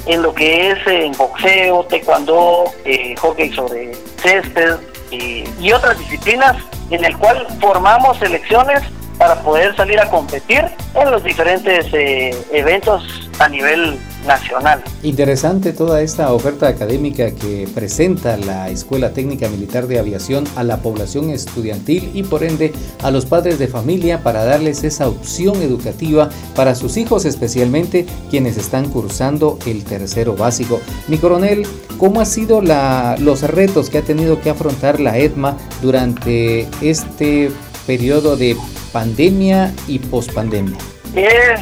en 0.08 0.22
lo 0.22 0.34
que 0.34 0.70
es 0.70 0.86
en 0.86 1.12
boxeo, 1.12 1.84
taekwondo, 1.84 2.64
eh, 2.84 3.14
hockey 3.18 3.52
sobre 3.52 3.92
césped 4.16 4.76
y 5.10 5.72
otras 5.72 5.98
disciplinas 5.98 6.56
en 6.90 7.04
el 7.04 7.16
cual 7.16 7.46
formamos 7.60 8.18
selecciones 8.18 8.82
para 9.18 9.42
poder 9.42 9.74
salir 9.76 10.00
a 10.00 10.08
competir 10.08 10.64
en 10.94 11.10
los 11.10 11.22
diferentes 11.22 11.86
eh, 11.92 12.30
eventos 12.52 13.28
a 13.38 13.48
nivel 13.48 13.98
nacional. 14.26 14.82
Interesante 15.02 15.72
toda 15.72 16.02
esta 16.02 16.32
oferta 16.32 16.68
académica 16.68 17.30
que 17.30 17.68
presenta 17.74 18.36
la 18.36 18.68
Escuela 18.68 19.12
Técnica 19.12 19.48
Militar 19.48 19.86
de 19.86 19.98
Aviación 19.98 20.44
a 20.56 20.64
la 20.64 20.78
población 20.78 21.30
estudiantil 21.30 22.10
y 22.14 22.22
por 22.22 22.44
ende 22.44 22.72
a 23.02 23.10
los 23.10 23.26
padres 23.26 23.58
de 23.58 23.68
familia 23.68 24.22
para 24.22 24.44
darles 24.44 24.84
esa 24.84 25.08
opción 25.08 25.62
educativa 25.62 26.30
para 26.54 26.74
sus 26.74 26.96
hijos, 26.96 27.24
especialmente 27.24 28.06
quienes 28.30 28.56
están 28.56 28.88
cursando 28.88 29.58
el 29.66 29.84
tercero 29.84 30.34
básico. 30.34 30.80
Mi 31.06 31.18
coronel, 31.18 31.66
¿cómo 31.98 32.20
han 32.20 32.26
sido 32.26 32.60
la, 32.60 33.16
los 33.18 33.42
retos 33.42 33.90
que 33.90 33.98
ha 33.98 34.02
tenido 34.02 34.40
que 34.40 34.50
afrontar 34.50 35.00
la 35.00 35.18
EDMA 35.18 35.56
durante 35.82 36.68
este 36.80 37.50
periodo 37.86 38.36
de 38.36 38.56
pandemia 38.92 39.72
y 39.86 39.98
pospandemia? 39.98 40.76
Eh, 41.14 41.54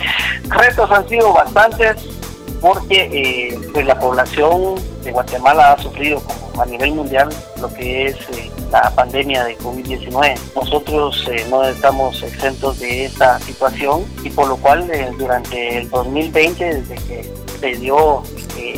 retos 0.49 0.90
han 0.90 1.09
sido 1.09 1.33
bastantes 1.33 1.97
porque 2.61 3.09
eh, 3.12 3.59
pues 3.73 3.87
la 3.87 3.99
población 3.99 4.75
de 5.03 5.12
Guatemala 5.12 5.73
ha 5.73 5.79
sufrido 5.79 6.21
como 6.21 6.62
a 6.62 6.66
nivel 6.66 6.92
mundial 6.92 7.29
lo 7.61 7.73
que 7.73 8.07
es 8.07 8.16
eh, 8.31 8.51
la 8.71 8.90
pandemia 8.90 9.45
de 9.45 9.57
COVID-19. 9.59 10.38
Nosotros 10.55 11.27
eh, 11.31 11.47
no 11.51 11.64
estamos 11.64 12.23
exentos 12.23 12.79
de 12.81 13.07
esta 13.07 13.38
situación 13.40 14.05
y 14.25 14.31
por 14.31 14.49
lo 14.49 14.57
cual 14.57 14.90
durante 15.19 15.79
el 15.79 15.90
2020, 15.90 16.64
desde 16.64 16.95
que 17.07 17.33
se 17.61 17.77
dio 17.77 18.23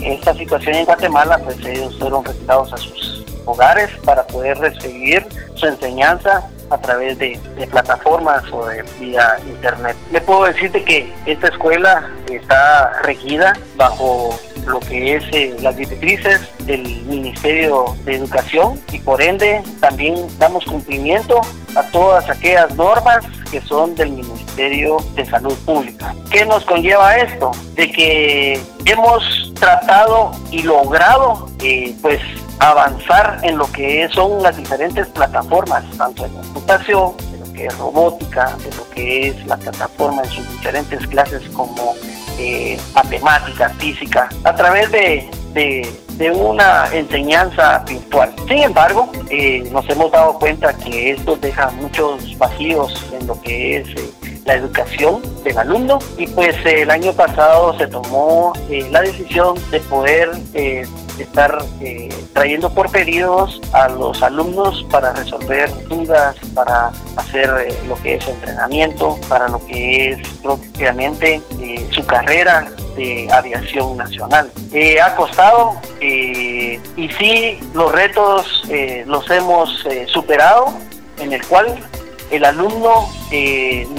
esta 0.02 0.34
situación 0.34 0.76
en 0.76 0.84
Guatemala, 0.84 1.38
pues 1.38 1.56
ellos 1.64 1.96
fueron 1.98 2.24
retirados 2.24 2.72
a 2.72 2.76
sus 2.76 3.24
hogares 3.44 3.90
para 4.04 4.26
poder 4.26 4.58
recibir 4.58 5.26
su 5.54 5.66
enseñanza 5.66 6.48
a 6.70 6.78
través 6.78 7.18
de, 7.18 7.38
plataformas 7.70 8.44
o 8.52 8.66
de 8.66 8.82
vía 8.98 9.36
internet. 9.46 9.96
Le 10.10 10.20
puedo 10.20 10.44
decirte 10.44 10.82
que 10.84 11.12
esta 11.26 11.48
escuela 11.48 12.10
está 12.30 13.00
regida 13.02 13.52
bajo 13.76 14.38
lo 14.66 14.80
que 14.80 15.16
es 15.16 15.24
eh, 15.32 15.56
las 15.60 15.76
directrices 15.76 16.40
del 16.66 16.82
Ministerio 17.04 17.96
de 18.04 18.16
Educación 18.16 18.80
y 18.92 18.98
por 19.00 19.20
ende 19.22 19.62
también 19.80 20.14
damos 20.38 20.64
cumplimiento 20.64 21.40
a 21.74 21.82
todas 21.90 22.28
aquellas 22.28 22.74
normas 22.74 23.24
que 23.50 23.60
son 23.62 23.94
del 23.94 24.10
Ministerio 24.10 24.98
de 25.14 25.24
Salud 25.24 25.56
Pública. 25.64 26.14
¿Qué 26.30 26.44
nos 26.44 26.64
conlleva 26.64 27.16
esto? 27.16 27.50
De 27.74 27.90
que 27.90 28.60
hemos 28.84 29.54
tratado 29.54 30.32
y 30.50 30.62
logrado 30.62 31.48
eh, 31.62 31.94
pues 32.02 32.20
avanzar 32.60 33.38
en 33.42 33.56
lo 33.58 33.70
que 33.70 34.08
son 34.12 34.42
las 34.42 34.56
diferentes 34.56 35.06
plataformas, 35.08 35.84
tanto 35.96 36.24
de 36.24 36.30
computación, 36.30 37.16
de 37.30 37.38
lo 37.38 37.52
que 37.52 37.66
es 37.66 37.78
robótica, 37.78 38.56
de 38.58 38.76
lo 38.76 38.90
que 38.90 39.28
es 39.28 39.46
la 39.46 39.56
plataforma 39.56 40.22
en 40.22 40.30
sus 40.30 40.48
diferentes 40.50 41.06
clases 41.06 41.42
como 41.50 41.94
eh, 42.38 42.78
matemática, 42.94 43.68
física, 43.78 44.28
a 44.44 44.54
través 44.54 44.90
de, 44.92 45.28
una 46.34 46.88
enseñanza 46.92 47.78
virtual. 47.88 48.32
Sin 48.48 48.58
embargo, 48.58 49.10
eh, 49.30 49.68
nos 49.72 49.88
hemos 49.88 50.10
dado 50.10 50.38
cuenta 50.38 50.72
que 50.72 51.12
esto 51.12 51.36
deja 51.36 51.70
muchos 51.70 52.36
vacíos 52.38 52.92
en 53.18 53.26
lo 53.26 53.40
que 53.40 53.78
es 53.78 53.88
eh, 53.88 54.40
la 54.44 54.54
educación 54.54 55.22
del 55.44 55.58
alumno 55.58 55.98
y 56.16 56.26
pues 56.26 56.56
el 56.64 56.90
año 56.90 57.12
pasado 57.12 57.76
se 57.78 57.86
tomó 57.86 58.52
la 58.90 59.00
decisión 59.02 59.56
de 59.70 59.78
poder 59.80 60.30
estar 61.22 61.58
eh, 61.80 62.08
trayendo 62.32 62.72
por 62.72 62.90
periodos 62.90 63.60
a 63.72 63.88
los 63.88 64.22
alumnos 64.22 64.86
para 64.90 65.12
resolver 65.12 65.70
dudas, 65.88 66.36
para 66.54 66.90
hacer 67.16 67.50
eh, 67.66 67.74
lo 67.86 67.96
que 67.96 68.14
es 68.16 68.28
entrenamiento, 68.28 69.18
para 69.28 69.48
lo 69.48 69.64
que 69.66 70.10
es 70.10 70.28
propiamente 70.42 71.40
eh, 71.60 71.86
su 71.90 72.04
carrera 72.06 72.70
de 72.96 73.28
aviación 73.32 73.96
nacional. 73.96 74.50
ha 75.02 75.14
costado 75.14 75.80
y 76.00 77.08
sí 77.18 77.60
los 77.72 77.92
retos 77.92 78.64
los 79.06 79.30
hemos 79.30 79.86
superado, 80.06 80.74
en 81.18 81.32
el 81.32 81.46
cual 81.46 81.78
el 82.32 82.44
alumno 82.44 83.08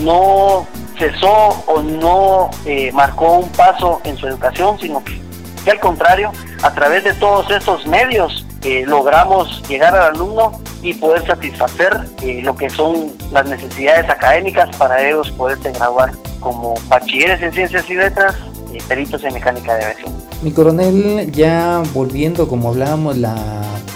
no 0.02 0.68
cesó 0.98 1.64
o 1.66 1.82
no 1.82 2.50
marcó 2.92 3.38
un 3.38 3.50
paso 3.52 4.02
en 4.04 4.18
su 4.18 4.28
educación, 4.28 4.78
sino 4.82 5.02
que 5.06 5.29
que 5.64 5.72
al 5.72 5.80
contrario, 5.80 6.32
a 6.64 6.74
través 6.74 7.04
de 7.04 7.14
todos 7.14 7.50
estos 7.52 7.86
medios 7.88 8.46
eh, 8.64 8.84
logramos 8.86 9.62
llegar 9.70 9.96
al 9.96 10.16
alumno 10.16 10.52
y 10.82 10.94
poder 10.94 11.26
satisfacer 11.26 11.98
eh, 12.22 12.42
lo 12.44 12.56
que 12.56 12.70
son 12.70 13.12
las 13.32 13.48
necesidades 13.48 14.10
académicas 14.10 14.76
para 14.78 15.08
ellos 15.08 15.32
poderse 15.32 15.72
graduar 15.72 16.12
como 16.40 16.76
bachilleres 16.88 17.42
en 17.42 17.54
ciencias 17.54 17.90
y 17.90 17.96
letras 17.96 18.36
y 18.74 18.82
peritos 18.82 19.24
en 19.24 19.34
mecánica 19.34 19.76
de 19.76 19.86
aviación. 19.86 20.14
Mi 20.42 20.52
coronel, 20.52 21.32
ya 21.32 21.82
volviendo 21.94 22.48
como 22.48 22.70
hablábamos 22.70 23.18
la 23.18 23.36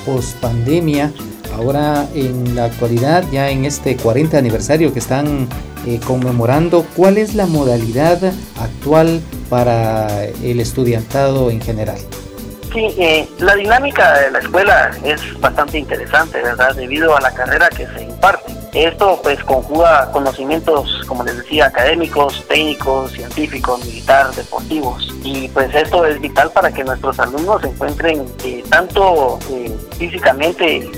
pospandemia, 0.05 1.11
ahora 1.55 2.05
en 2.13 2.55
la 2.55 2.65
actualidad, 2.65 3.23
ya 3.31 3.49
en 3.49 3.65
este 3.65 3.95
40 3.95 4.37
aniversario 4.37 4.91
que 4.91 4.99
están 4.99 5.47
eh, 5.85 5.99
conmemorando, 6.05 6.85
¿cuál 6.95 7.17
es 7.17 7.35
la 7.35 7.45
modalidad 7.45 8.19
actual 8.59 9.21
para 9.49 10.25
el 10.25 10.59
estudiantado 10.59 11.49
en 11.49 11.61
general? 11.61 11.97
Sí, 12.73 12.87
eh, 12.97 13.29
la 13.37 13.53
dinámica 13.53 14.19
de 14.19 14.31
la 14.31 14.39
escuela 14.39 14.91
es 15.03 15.39
bastante 15.39 15.77
interesante, 15.77 16.41
¿verdad? 16.41 16.73
Debido 16.75 17.15
a 17.15 17.21
la 17.21 17.31
carrera 17.31 17.69
que 17.69 17.85
se 17.85 18.03
imparte. 18.03 18.51
Esto 18.73 19.19
pues 19.21 19.43
conjuga 19.43 20.09
conocimientos, 20.11 21.03
como 21.07 21.23
les 21.23 21.37
decía, 21.37 21.67
académicos, 21.67 22.43
técnicos, 22.47 23.11
científicos, 23.11 23.85
militar, 23.85 24.33
deportivos. 24.33 25.07
Y 25.23 25.49
pues 25.49 25.73
esto 25.75 26.03
es 26.07 26.19
vital 26.19 26.49
para 26.51 26.71
que 26.71 26.83
nuestros 26.83 27.19
alumnos 27.19 27.61
se 27.61 27.67
encuentren 27.67 28.25
eh, 28.43 28.63
tanto 28.71 29.37
físicamente 29.99 30.89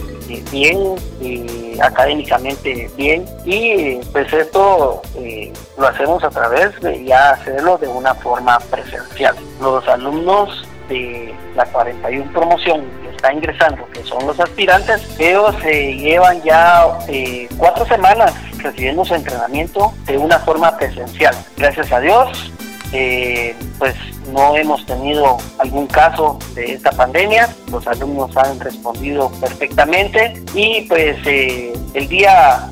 bien, 0.51 0.95
y 1.21 1.79
académicamente 1.79 2.89
bien 2.95 3.25
y 3.45 3.97
pues 4.11 4.31
esto 4.31 5.01
eh, 5.17 5.51
lo 5.77 5.87
hacemos 5.87 6.23
a 6.23 6.29
través 6.29 6.79
de 6.81 7.13
hacerlo 7.13 7.77
de 7.77 7.87
una 7.87 8.13
forma 8.15 8.59
presencial. 8.59 9.35
Los 9.61 9.87
alumnos 9.87 10.67
de 10.89 11.33
la 11.55 11.65
41 11.65 12.31
promoción 12.31 12.85
que 13.01 13.15
está 13.15 13.33
ingresando, 13.33 13.87
que 13.91 14.03
son 14.03 14.25
los 14.27 14.39
aspirantes, 14.39 15.01
ellos 15.19 15.55
eh, 15.63 15.95
llevan 15.95 16.41
ya 16.43 16.85
eh, 17.07 17.47
cuatro 17.57 17.85
semanas 17.85 18.33
recibiendo 18.59 19.05
su 19.05 19.15
entrenamiento 19.15 19.93
de 20.05 20.17
una 20.17 20.39
forma 20.39 20.75
presencial. 20.77 21.35
Gracias 21.57 21.91
a 21.91 21.99
Dios, 21.99 22.51
eh, 22.91 23.55
pues 23.77 23.95
no 24.31 24.55
hemos 24.55 24.85
tenido 24.85 25.37
algún 25.59 25.87
caso 25.87 26.39
de 26.53 26.73
esta 26.73 26.91
pandemia, 26.91 27.49
los 27.71 27.85
alumnos 27.87 28.35
han 28.37 28.59
respondido 28.59 29.31
perfectamente. 29.39 30.33
Y 30.53 30.81
pues 30.81 31.17
el 31.25 32.07
día 32.07 32.71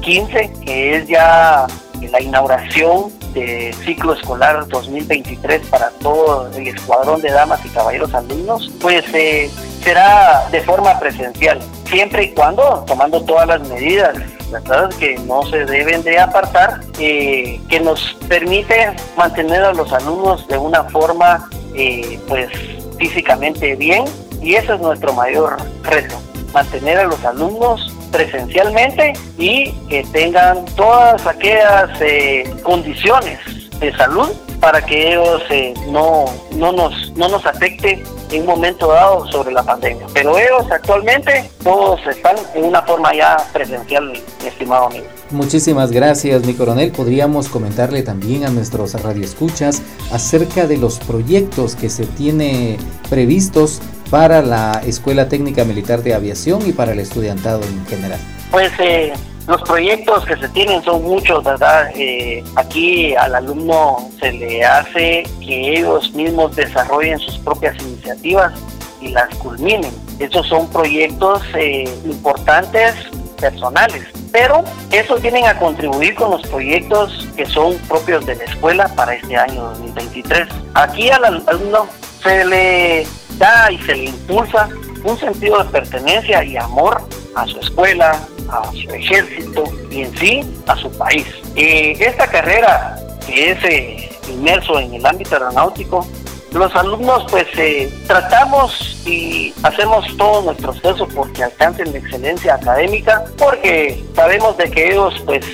15, 0.00 0.52
que 0.64 0.96
es 0.96 1.08
ya 1.08 1.66
la 2.10 2.20
inauguración 2.20 3.12
del 3.34 3.74
ciclo 3.74 4.14
escolar 4.14 4.66
2023 4.68 5.66
para 5.68 5.90
todo 5.90 6.50
el 6.54 6.68
escuadrón 6.68 7.20
de 7.20 7.30
damas 7.30 7.64
y 7.64 7.68
caballeros 7.68 8.14
alumnos, 8.14 8.70
pues 8.80 9.04
eh, 9.14 9.50
será 9.82 10.48
de 10.50 10.60
forma 10.62 10.98
presencial, 10.98 11.60
siempre 11.84 12.24
y 12.24 12.30
cuando 12.30 12.84
tomando 12.86 13.22
todas 13.24 13.46
las 13.48 13.68
medidas 13.68 14.16
¿verdad? 14.50 14.90
que 14.98 15.18
no 15.18 15.42
se 15.44 15.64
deben 15.64 16.02
de 16.02 16.18
apartar, 16.18 16.80
que 16.92 17.80
nos 17.82 18.16
permite 18.28 18.94
mantener 19.16 19.62
a 19.62 19.72
los 19.72 19.92
alumnos 19.92 20.46
de 20.48 20.58
una 20.58 20.84
forma 20.84 21.48
eh, 21.74 22.18
pues 22.28 22.50
físicamente 22.98 23.76
bien 23.76 24.04
y 24.42 24.54
ese 24.54 24.74
es 24.74 24.80
nuestro 24.80 25.12
mayor 25.12 25.56
reto, 25.82 26.20
mantener 26.52 26.98
a 26.98 27.04
los 27.04 27.24
alumnos 27.24 27.94
presencialmente 28.10 29.12
y 29.36 29.72
que 29.88 30.02
tengan 30.12 30.64
todas 30.76 31.26
aquellas 31.26 31.90
eh, 32.00 32.50
condiciones 32.62 33.38
de 33.78 33.94
salud 33.96 34.30
para 34.60 34.84
que 34.84 35.12
ellos 35.12 35.42
eh, 35.50 35.74
no, 35.88 36.24
no, 36.52 36.72
nos, 36.72 37.12
no 37.16 37.28
nos 37.28 37.44
afecte 37.46 38.02
en 38.30 38.40
un 38.42 38.46
momento 38.46 38.88
dado 38.88 39.30
sobre 39.30 39.52
la 39.52 39.62
pandemia. 39.62 40.06
Pero 40.12 40.38
ellos 40.38 40.64
actualmente 40.70 41.48
todos 41.62 42.00
están 42.06 42.36
en 42.54 42.64
una 42.64 42.82
forma 42.82 43.14
ya 43.14 43.36
presencial, 43.52 44.12
mi 44.42 44.48
estimado 44.48 44.86
amigo. 44.86 45.06
Muchísimas 45.30 45.90
gracias, 45.90 46.44
mi 46.44 46.54
coronel. 46.54 46.90
Podríamos 46.92 47.48
comentarle 47.48 48.02
también 48.02 48.44
a 48.44 48.50
nuestros 48.50 48.94
radioescuchas 49.00 49.82
acerca 50.12 50.66
de 50.66 50.78
los 50.78 50.98
proyectos 50.98 51.76
que 51.76 51.90
se 51.90 52.06
tiene 52.06 52.78
previstos 53.10 53.80
para 54.10 54.40
la 54.42 54.80
Escuela 54.86 55.28
Técnica 55.28 55.64
Militar 55.64 56.02
de 56.02 56.14
Aviación 56.14 56.66
y 56.66 56.72
para 56.72 56.92
el 56.92 56.98
estudiantado 56.98 57.62
en 57.62 57.86
general. 57.86 58.20
Pues 58.50 58.72
eh, 58.78 59.12
los 59.48 59.62
proyectos 59.62 60.26
que 60.26 60.36
se 60.36 60.48
tienen 60.50 60.82
son 60.82 61.02
muchos, 61.02 61.42
¿verdad? 61.42 61.90
Eh, 61.96 62.44
aquí 62.56 63.16
al 63.16 63.34
alumno 63.34 64.10
se 64.20 64.30
le 64.30 64.62
hace 64.62 65.22
que 65.40 65.78
ellos 65.78 66.12
mismos 66.12 66.54
desarrollen 66.54 67.18
sus 67.18 67.38
propias 67.38 67.74
iniciativas 67.82 68.52
y 69.00 69.08
las 69.08 69.34
culminen. 69.36 69.90
Esos 70.18 70.46
son 70.48 70.68
proyectos 70.68 71.42
eh, 71.54 71.84
importantes 72.04 72.94
personales, 73.40 74.04
pero 74.32 74.64
esos 74.92 75.22
vienen 75.22 75.46
a 75.46 75.58
contribuir 75.58 76.14
con 76.14 76.30
los 76.32 76.42
proyectos 76.48 77.26
que 77.34 77.46
son 77.46 77.74
propios 77.88 78.26
de 78.26 78.36
la 78.36 78.44
escuela 78.44 78.88
para 78.96 79.14
este 79.14 79.34
año 79.34 79.62
2023. 79.62 80.46
Aquí 80.74 81.08
al 81.08 81.24
alumno 81.24 81.88
se 82.22 82.44
le 82.44 83.06
da 83.38 83.72
y 83.72 83.78
se 83.78 83.94
le 83.94 84.04
impulsa 84.06 84.68
un 85.04 85.18
sentido 85.18 85.64
de 85.64 85.70
pertenencia 85.70 86.44
y 86.44 86.56
amor 86.58 87.00
a 87.34 87.46
su 87.46 87.58
escuela, 87.60 88.20
a 88.50 88.70
su 88.72 88.90
ejército 88.90 89.64
y 89.90 90.02
en 90.02 90.16
sí 90.16 90.40
a 90.66 90.76
su 90.76 90.90
país. 90.92 91.26
Eh, 91.56 91.96
esta 91.98 92.26
carrera 92.26 92.96
que 93.26 93.50
es 93.50 93.64
eh, 93.64 94.10
inmerso 94.28 94.78
en 94.78 94.94
el 94.94 95.04
ámbito 95.04 95.34
aeronáutico 95.34 96.06
los 96.52 96.74
alumnos 96.74 97.26
pues 97.30 97.46
eh, 97.58 97.92
tratamos 98.06 99.02
y 99.06 99.52
hacemos 99.62 100.06
todo 100.16 100.42
nuestro 100.42 100.72
esfuerzo 100.72 101.06
porque 101.14 101.44
alcancen 101.44 101.92
la 101.92 101.98
excelencia 101.98 102.54
académica 102.54 103.24
porque 103.36 104.02
sabemos 104.14 104.56
de 104.56 104.70
que 104.70 104.92
ellos 104.92 105.14
pues 105.26 105.44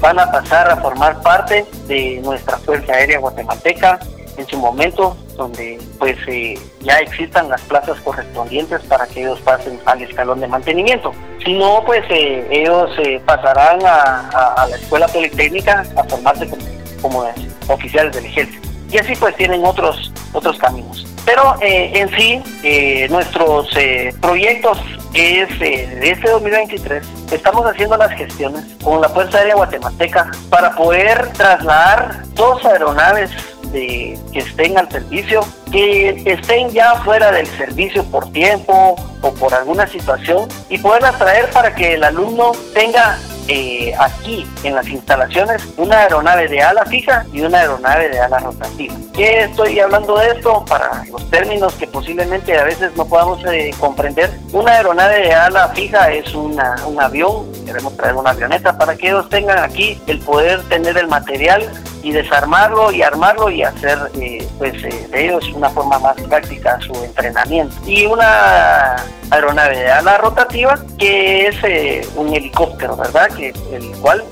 van 0.00 0.18
a 0.18 0.30
pasar 0.32 0.68
a 0.68 0.76
formar 0.78 1.22
parte 1.22 1.64
de 1.86 2.20
nuestra 2.24 2.58
Fuerza 2.58 2.92
Aérea 2.92 3.20
Guatemalteca 3.20 4.00
en 4.36 4.46
su 4.48 4.58
momento 4.58 5.16
donde 5.40 5.78
pues 5.98 6.16
eh, 6.28 6.58
ya 6.80 6.98
existan 6.98 7.48
las 7.48 7.60
plazas 7.62 7.98
correspondientes 8.00 8.80
para 8.82 9.06
que 9.06 9.22
ellos 9.22 9.40
pasen 9.40 9.80
al 9.86 10.02
escalón 10.02 10.40
de 10.40 10.46
mantenimiento. 10.46 11.12
Si 11.44 11.54
no, 11.54 11.82
pues 11.84 12.04
ellos 12.10 12.90
pasarán 13.24 13.80
a, 13.84 14.66
la 14.68 14.76
escuela 14.76 15.08
politécnica 15.08 15.84
a 15.96 16.04
formarse 16.04 16.48
como, 16.48 16.64
como 17.00 17.24
oficiales 17.68 18.14
del 18.14 18.26
ejército 18.26 18.70
y 18.92 18.98
así 18.98 19.14
pues 19.16 19.36
tienen 19.36 19.64
otros, 19.64 20.12
otros 20.32 20.58
caminos. 20.58 21.06
Pero 21.24 21.54
eh, 21.60 21.92
en 21.94 22.08
sí, 22.16 22.42
eh, 22.62 23.06
nuestros 23.08 23.68
eh, 23.76 24.12
proyectos 24.20 24.78
es 25.14 25.58
de 25.58 26.10
este 26.10 26.30
2023, 26.30 27.04
estamos 27.32 27.66
haciendo 27.66 27.96
las 27.96 28.10
gestiones 28.12 28.64
con 28.82 29.00
la 29.00 29.08
Fuerza 29.08 29.38
Aérea 29.38 29.54
Guatemalteca 29.56 30.30
para 30.48 30.74
poder 30.74 31.32
trasladar 31.32 32.22
dos 32.34 32.64
aeronaves 32.64 33.30
de, 33.72 34.18
que 34.32 34.38
estén 34.40 34.78
al 34.78 34.90
servicio, 34.90 35.40
que 35.70 36.22
estén 36.26 36.70
ya 36.70 36.94
fuera 37.02 37.30
del 37.32 37.46
servicio 37.46 38.04
por 38.04 38.30
tiempo 38.32 38.96
o 39.22 39.32
por 39.34 39.54
alguna 39.54 39.86
situación 39.86 40.48
y 40.68 40.78
poderlas 40.78 41.18
traer 41.18 41.50
para 41.50 41.74
que 41.74 41.94
el 41.94 42.04
alumno 42.04 42.52
tenga 42.74 43.18
eh, 43.52 43.92
aquí 43.98 44.46
en 44.62 44.76
las 44.76 44.88
instalaciones 44.88 45.66
una 45.76 46.02
aeronave 46.02 46.46
de 46.46 46.62
ala 46.62 46.84
fija 46.84 47.26
y 47.32 47.40
una 47.40 47.58
aeronave 47.58 48.08
de 48.08 48.20
ala 48.20 48.38
rotativa. 48.38 48.94
¿Qué 49.12 49.42
estoy 49.42 49.80
hablando 49.80 50.16
de 50.18 50.28
esto? 50.28 50.64
Para 50.66 51.04
los 51.10 51.28
términos 51.30 51.74
que 51.74 51.88
posiblemente 51.88 52.56
a 52.56 52.62
veces 52.62 52.94
no 52.96 53.06
podamos 53.06 53.44
eh, 53.46 53.72
comprender. 53.80 54.30
Una 54.52 54.74
aeronave 54.74 55.22
de 55.22 55.34
ala 55.34 55.68
fija 55.70 56.12
es 56.12 56.32
una, 56.32 56.76
un 56.86 57.00
avión, 57.00 57.50
queremos 57.66 57.96
traer 57.96 58.14
una 58.14 58.30
avioneta 58.30 58.78
para 58.78 58.94
que 58.94 59.08
ellos 59.08 59.28
tengan 59.28 59.58
aquí 59.58 60.00
el 60.06 60.20
poder 60.20 60.62
tener 60.68 60.96
el 60.96 61.08
material 61.08 61.68
y 62.02 62.12
desarmarlo 62.12 62.90
y 62.90 63.02
armarlo 63.02 63.50
y 63.50 63.62
hacer 63.62 63.98
eh, 64.14 64.46
pues 64.58 64.74
eh, 64.84 65.08
de 65.10 65.26
ellos 65.26 65.48
una 65.54 65.70
forma 65.70 65.98
más 65.98 66.16
práctica 66.22 66.78
su 66.80 66.94
entrenamiento. 67.04 67.74
Y 67.86 68.06
una 68.06 68.96
aeronave 69.30 69.78
de 69.78 69.90
ala 69.90 70.18
rotativa 70.18 70.78
que 70.98 71.48
es 71.48 71.56
eh, 71.62 72.06
un 72.16 72.32
helicóptero 72.34 72.96
verdad 72.96 73.28
que 73.36 73.52
el 73.72 73.90
cual 74.00 74.24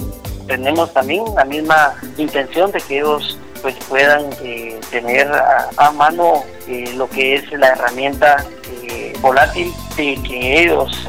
tenemos 0.46 0.92
también 0.92 1.24
la 1.34 1.44
misma 1.44 1.94
intención 2.16 2.72
de 2.72 2.80
que 2.80 2.98
ellos 2.98 3.38
pues 3.60 3.74
puedan 3.88 4.30
tener 4.90 5.28
a, 5.76 5.90
mano 5.90 6.44
lo 6.94 7.08
que 7.10 7.34
es 7.34 7.52
la 7.52 7.70
herramienta 7.70 8.44
volátil 9.20 9.72
de 9.96 10.14
que 10.22 10.62
ellos 10.62 11.08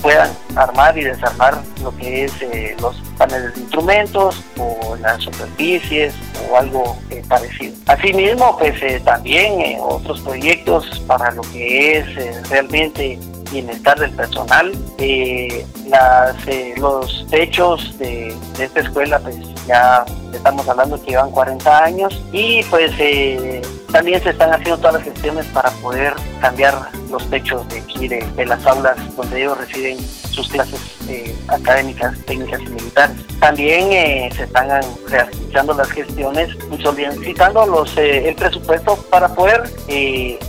puedan 0.00 0.30
armar 0.56 0.96
y 0.96 1.04
desarmar 1.04 1.62
lo 1.82 1.94
que 1.96 2.24
es 2.24 2.32
eh, 2.42 2.76
los 2.80 2.96
paneles 3.16 3.54
de 3.54 3.60
instrumentos 3.60 4.42
o 4.56 4.96
las 4.96 5.22
superficies 5.22 6.14
o 6.48 6.56
algo 6.56 6.96
eh, 7.10 7.22
parecido. 7.28 7.74
Asimismo, 7.86 8.56
pues 8.58 8.80
eh, 8.82 9.00
también 9.04 9.78
otros 9.80 10.20
proyectos 10.20 11.00
para 11.06 11.30
lo 11.32 11.42
que 11.42 11.98
es 11.98 12.48
realmente 12.48 13.18
bienestar 13.50 13.98
del 13.98 14.12
personal. 14.12 14.72
las, 15.88 16.36
los 16.76 17.26
techos 17.30 17.98
de, 17.98 18.34
de, 18.56 18.64
esta 18.64 18.80
escuela, 18.80 19.18
pues 19.18 19.36
ya 19.68 20.04
estamos 20.32 20.68
hablando 20.68 21.00
que 21.00 21.12
llevan 21.12 21.30
40 21.30 21.84
años 21.84 22.22
y 22.32 22.62
pues 22.64 22.92
también 23.92 24.22
se 24.22 24.30
están 24.30 24.50
haciendo 24.52 24.78
todas 24.78 24.94
las 24.94 25.04
gestiones 25.04 25.46
para 25.46 25.70
poder 25.82 26.14
cambiar 26.40 26.74
los 27.10 27.28
techos 27.30 27.66
de 27.68 27.80
aquí, 27.80 28.08
de, 28.08 28.46
las 28.46 28.64
aulas 28.66 28.96
donde 29.16 29.40
ellos 29.40 29.56
reciben 29.56 29.98
sus 30.30 30.48
clases 30.48 30.80
eh, 31.08 31.34
académicas, 31.48 32.16
técnicas 32.26 32.60
y 32.60 32.68
militares. 32.68 33.16
También 33.40 33.92
eh, 33.92 34.30
se 34.36 34.44
están 34.44 34.68
realizando 35.08 35.72
las 35.74 35.90
gestiones 35.90 36.50
y 36.70 36.82
solicitando 36.82 37.66
los, 37.66 37.96
eh, 37.96 38.28
el 38.28 38.34
presupuesto 38.34 38.96
para 39.10 39.28
poder 39.34 39.62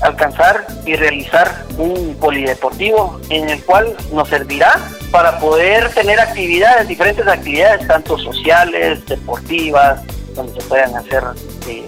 alcanzar 0.01 0.67
y 0.85 0.95
realizar 0.95 1.65
un 1.77 2.15
polideportivo 2.19 3.19
en 3.29 3.49
el 3.49 3.63
cual 3.63 3.95
nos 4.11 4.27
servirá 4.27 4.75
para 5.11 5.39
poder 5.39 5.89
tener 5.93 6.19
actividades, 6.19 6.87
diferentes 6.87 7.25
actividades, 7.27 7.87
tanto 7.87 8.17
sociales, 8.17 8.99
deportivas, 9.09 10.01
donde 10.35 10.53
se 10.53 10.67
puedan 10.67 10.95
hacer 10.95 11.23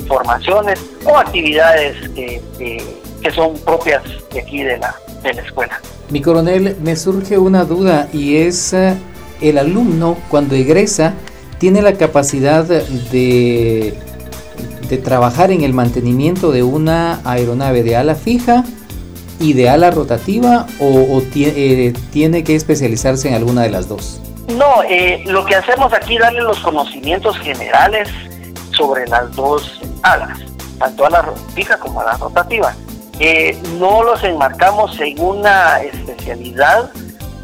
formaciones 0.08 0.80
o 1.06 1.18
actividades 1.18 2.10
que, 2.10 2.42
que, 2.58 3.32
son 3.32 3.56
propias 3.60 4.04
de 4.34 4.42
aquí 4.42 4.64
de 4.64 4.78
la, 4.78 4.96
de 5.24 5.34
la 5.34 5.42
escuela. 5.42 5.80
Mi 6.10 6.22
coronel, 6.22 6.76
me 6.82 6.96
surge 6.96 7.38
una 7.38 7.64
duda 7.64 8.10
y 8.12 8.38
es 8.38 8.74
eh, 8.74 8.96
el 9.40 9.58
alumno 9.58 10.18
cuando 10.30 10.56
egresa 10.56 11.14
tiene 11.60 11.82
la 11.82 11.94
capacidad 11.94 12.66
de, 12.66 13.94
de 14.90 14.98
trabajar 14.98 15.52
en 15.52 15.62
el 15.62 15.74
mantenimiento 15.74 16.52
de 16.52 16.64
una 16.64 17.22
aeronave 17.24 17.84
de 17.84 17.96
ala 17.96 18.16
fija 18.16 18.66
y 19.42 19.54
de 19.54 19.70
ala 19.70 19.92
rotativa 19.92 20.68
o, 20.80 21.22
eh, 21.36 21.94
tiene 22.12 22.44
que 22.44 22.56
especializarse 22.56 23.28
en 23.28 23.34
alguna 23.34 23.64
de 23.64 23.72
las 23.72 23.88
dos? 23.90 24.21
No, 24.58 24.84
eh, 24.84 25.24
lo 25.26 25.46
que 25.46 25.56
hacemos 25.56 25.94
aquí 25.94 26.16
es 26.16 26.22
darle 26.22 26.42
los 26.42 26.60
conocimientos 26.60 27.38
generales 27.40 28.10
sobre 28.72 29.08
las 29.08 29.34
dos 29.36 29.82
alas, 30.04 30.40
tanto 30.80 31.06
a 31.06 31.10
la 31.10 31.34
fija 31.54 31.78
como 31.78 32.02
a 32.02 32.06
la 32.06 32.18
rotativa. 32.18 32.74
eh, 33.20 33.56
no 33.78 34.02
los 34.04 34.24
enmarcamos 34.24 35.00
en 35.00 35.20
una 35.20 35.80
especialidad 35.82 36.90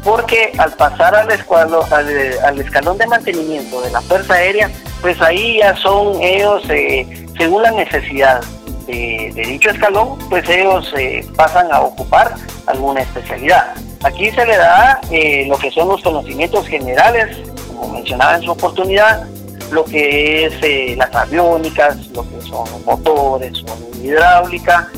porque 0.04 0.52
al 0.58 0.72
pasar 0.72 1.14
al, 1.14 1.30
escuadro, 1.30 1.84
al, 1.90 2.58
escalón 2.60 2.98
de 2.98 3.06
mantenimiento 3.06 3.80
de 3.80 3.90
la 3.90 4.00
Fuerza 4.00 4.34
Aérea, 4.34 4.70
pues 5.00 5.20
ahí 5.20 5.58
ya 5.58 5.76
son 5.76 6.20
ellos, 6.22 6.62
eh, 6.70 7.26
según 7.36 7.62
la 7.62 7.70
necesidad 7.72 8.40
de, 8.86 9.32
dicho 9.34 9.70
escalón, 9.70 10.18
pues 10.30 10.48
ellos 10.48 10.92
eh, 10.96 11.26
pasan 11.36 11.70
a 11.72 11.80
ocupar 11.80 12.34
alguna 12.66 13.02
especialidad. 13.02 13.74
Aquí 14.04 14.30
se 14.30 14.46
le 14.46 14.56
da 14.56 15.00
eh, 15.10 15.46
lo 15.48 15.58
que 15.58 15.70
son 15.70 15.88
los 15.88 16.02
conocimientos 16.02 16.66
generales, 16.66 17.36
como 17.68 17.94
mencionaba 17.94 18.36
en 18.36 18.42
su 18.42 18.52
oportunidad, 18.52 19.26
lo 19.70 19.84
que 19.84 20.46
es 20.46 20.96
las 20.96 21.14
aviónicas, 21.14 22.06
lo 22.08 22.22
que 22.22 22.40
son 22.42 22.66
motores, 22.84 23.62
o 23.64 23.96
hidráulica, 24.02 24.88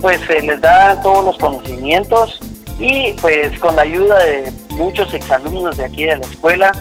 pues 0.00 0.20
se 0.26 0.42
les 0.42 0.60
da 0.60 1.00
todos 1.00 1.24
los 1.24 1.38
conocimientos 1.38 2.40
y 2.80 3.12
pues 3.20 3.56
con 3.60 3.76
la 3.76 3.82
ayuda 3.82 4.18
de 4.24 4.52
muchos 4.70 5.12
exalumnos 5.12 5.76
de 5.76 5.84
aquí 5.84 6.04
de 6.04 6.16
la 6.16 6.26
escuela, 6.26 6.72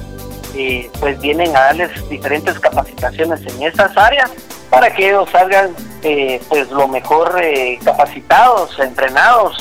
eh, 0.55 0.89
pues 0.99 1.19
vienen 1.19 1.55
a 1.55 1.59
darles 1.59 2.09
diferentes 2.09 2.57
capacitaciones 2.59 3.41
en 3.45 3.63
estas 3.63 3.95
áreas 3.97 4.31
para 4.69 4.93
que 4.93 5.09
ellos 5.09 5.29
salgan 5.29 5.75
eh, 6.01 6.41
pues 6.47 6.71
lo 6.71 6.87
mejor 6.87 7.37
eh, 7.43 7.77
capacitados, 7.83 8.79
entrenados 8.79 9.57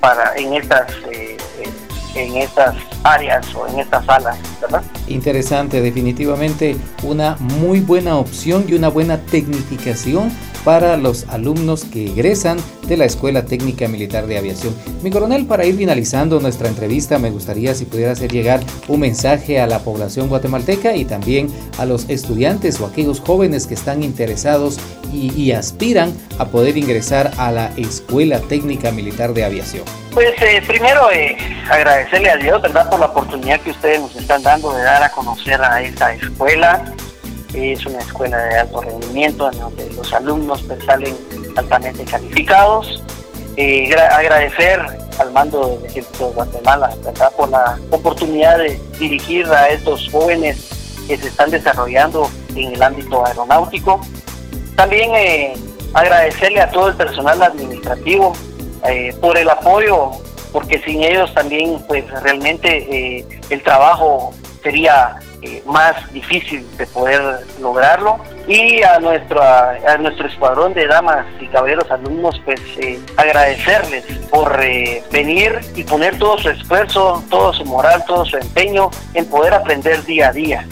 para 0.00 0.34
en 0.36 0.54
estas 0.54 0.86
en 2.16 2.36
estas 2.36 2.74
áreas 3.04 3.54
o 3.54 3.66
en 3.68 3.80
estas 3.80 4.04
salas, 4.06 4.38
¿verdad? 4.60 4.82
Interesante, 5.08 5.80
definitivamente 5.80 6.76
una 7.02 7.36
muy 7.38 7.80
buena 7.80 8.16
opción 8.16 8.64
y 8.68 8.74
una 8.74 8.88
buena 8.88 9.18
tecnificación 9.18 10.32
para 10.64 10.96
los 10.96 11.28
alumnos 11.28 11.84
que 11.84 12.06
egresan 12.06 12.58
de 12.88 12.96
la 12.96 13.04
Escuela 13.04 13.44
Técnica 13.44 13.86
Militar 13.86 14.26
de 14.26 14.36
Aviación. 14.36 14.74
Mi 15.00 15.12
coronel, 15.12 15.46
para 15.46 15.64
ir 15.64 15.76
finalizando 15.76 16.40
nuestra 16.40 16.68
entrevista, 16.68 17.20
me 17.20 17.30
gustaría 17.30 17.72
si 17.72 17.84
pudiera 17.84 18.10
hacer 18.10 18.32
llegar 18.32 18.60
un 18.88 18.98
mensaje 18.98 19.60
a 19.60 19.68
la 19.68 19.78
población 19.78 20.28
guatemalteca 20.28 20.96
y 20.96 21.04
también 21.04 21.48
a 21.78 21.84
los 21.84 22.08
estudiantes 22.08 22.80
o 22.80 22.86
aquellos 22.86 23.20
jóvenes 23.20 23.68
que 23.68 23.74
están 23.74 24.02
interesados 24.02 24.78
y, 25.12 25.52
aspiran 25.52 26.12
a 26.38 26.46
poder 26.46 26.76
ingresar 26.76 27.30
a 27.38 27.52
la 27.52 27.72
Escuela 27.76 28.40
Técnica 28.40 28.90
Militar 28.90 29.32
de 29.34 29.44
Aviación. 29.44 30.05
Pues 30.16 30.32
eh, 30.40 30.62
primero 30.66 31.12
eh, 31.12 31.36
agradecerle 31.68 32.30
a 32.30 32.36
Dios, 32.36 32.62
¿verdad?, 32.62 32.88
por 32.88 32.98
la 32.98 33.04
oportunidad 33.04 33.60
que 33.60 33.70
ustedes 33.70 34.00
nos 34.00 34.16
están 34.16 34.42
dando 34.42 34.72
de 34.72 34.82
dar 34.82 35.02
a 35.02 35.10
conocer 35.10 35.62
a 35.62 35.82
esta 35.82 36.14
escuela 36.14 36.82
es 37.52 37.84
una 37.84 37.98
escuela 37.98 38.38
de 38.38 38.58
alto 38.58 38.80
rendimiento 38.80 39.52
en 39.52 39.58
donde 39.58 39.90
los 39.92 40.10
alumnos 40.14 40.62
pues, 40.62 40.82
salen 40.84 41.14
altamente 41.54 42.04
calificados. 42.04 43.02
Eh, 43.58 43.94
agradecer 43.94 44.80
al 45.18 45.32
mando 45.32 45.68
del 45.68 45.84
Ejército 45.86 46.28
de 46.28 46.34
Guatemala 46.34 46.94
por 47.36 47.50
la 47.50 47.78
oportunidad 47.90 48.56
de 48.56 48.80
dirigir 48.98 49.46
a 49.46 49.68
estos 49.68 50.08
jóvenes 50.10 50.96
que 51.06 51.18
se 51.18 51.28
están 51.28 51.50
desarrollando 51.50 52.30
en 52.54 52.74
el 52.74 52.82
ámbito 52.82 53.24
aeronáutico. 53.26 54.00
También 54.76 55.14
eh, 55.14 55.54
agradecerle 55.94 56.62
a 56.62 56.70
todo 56.70 56.88
el 56.88 56.94
personal 56.96 57.42
administrativo 57.42 58.34
eh, 58.88 59.14
por 59.20 59.36
el 59.38 59.48
apoyo, 59.48 60.10
porque 60.52 60.78
sin 60.80 61.02
ellos 61.02 61.32
también 61.34 61.82
pues 61.86 62.04
realmente 62.22 63.24
el 63.50 63.62
trabajo 63.62 64.32
sería 64.62 65.20
eh, 65.42 65.62
más 65.64 66.12
difícil 66.12 66.66
de 66.76 66.86
poder 66.86 67.46
lograrlo. 67.60 68.18
Y 68.48 68.82
a 68.82 68.98
nuestro 68.98 69.40
a, 69.40 69.96
nuestro 69.98 70.26
escuadrón 70.26 70.74
de 70.74 70.86
damas 70.88 71.24
y 71.40 71.46
caballeros 71.46 71.88
alumnos 71.90 72.40
pues 72.44 72.60
eh, 72.78 72.98
agradecerles 73.16 74.04
por 74.30 74.60
eh, 74.60 75.04
venir 75.12 75.60
y 75.76 75.84
poner 75.84 76.18
todo 76.18 76.38
su 76.38 76.48
esfuerzo 76.48 77.22
todo 77.28 77.52
su 77.52 77.64
moral 77.64 78.04
todo 78.06 78.24
su 78.24 78.36
empeño 78.36 78.90
en 79.14 79.26
poder 79.26 79.54
aprender 79.54 80.04
día 80.04 80.28
a 80.28 80.32
día. 80.32 80.66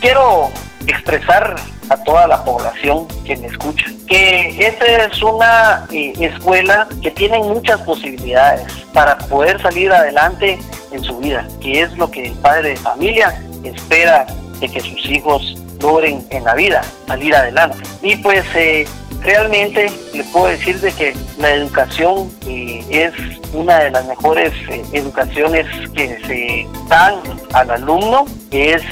Quiero 0.00 0.50
expresar 0.86 1.56
a 1.88 1.96
toda 2.04 2.26
la 2.26 2.44
población 2.44 3.06
que 3.24 3.36
me 3.36 3.48
escucha 3.48 3.86
que 4.06 4.66
esta 4.66 4.86
es 4.86 5.22
una 5.22 5.86
escuela 5.90 6.88
que 7.02 7.10
tiene 7.10 7.38
muchas 7.38 7.80
posibilidades 7.82 8.66
para 8.92 9.18
poder 9.18 9.60
salir 9.60 9.92
adelante 9.92 10.58
en 10.92 11.04
su 11.04 11.18
vida 11.18 11.46
que 11.60 11.82
es 11.82 11.92
lo 11.98 12.10
que 12.10 12.26
el 12.26 12.32
padre 12.34 12.70
de 12.70 12.76
familia 12.76 13.38
espera 13.64 14.26
de 14.60 14.68
que 14.68 14.80
sus 14.80 15.06
hijos 15.06 15.56
logren 15.80 16.26
en 16.30 16.44
la 16.44 16.54
vida 16.54 16.82
salir 17.06 17.34
adelante. 17.34 17.78
Y 18.02 18.16
pues 18.16 18.44
eh, 18.54 18.86
realmente 19.24 19.90
le 20.12 20.24
puedo 20.24 20.46
decir 20.46 20.78
de 20.80 20.92
que 20.92 21.14
la 21.38 21.54
educación 21.54 22.30
eh, 22.46 22.84
es 22.90 23.12
una 23.52 23.80
de 23.80 23.90
las 23.90 24.06
mejores 24.06 24.52
eh, 24.68 24.82
educaciones 24.92 25.66
que 25.94 26.18
se 26.26 26.68
dan 26.88 27.14
al 27.52 27.70
alumno 27.70 28.26
es 28.50 28.82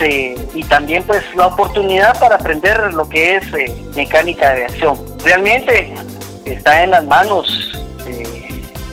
y 0.55 0.65
también 0.65 1.05
pues 1.05 1.23
la 1.37 1.47
oportunidad 1.47 2.19
para 2.19 2.37
aprender 2.37 2.93
lo 2.95 3.09
que 3.09 3.37
es 3.37 3.45
mecánica 3.95 4.53
de 4.53 4.65
aviación. 4.65 4.99
Realmente 5.25 5.95
está 6.45 6.83
en 6.83 6.91
las 6.91 7.05
manos 7.05 7.73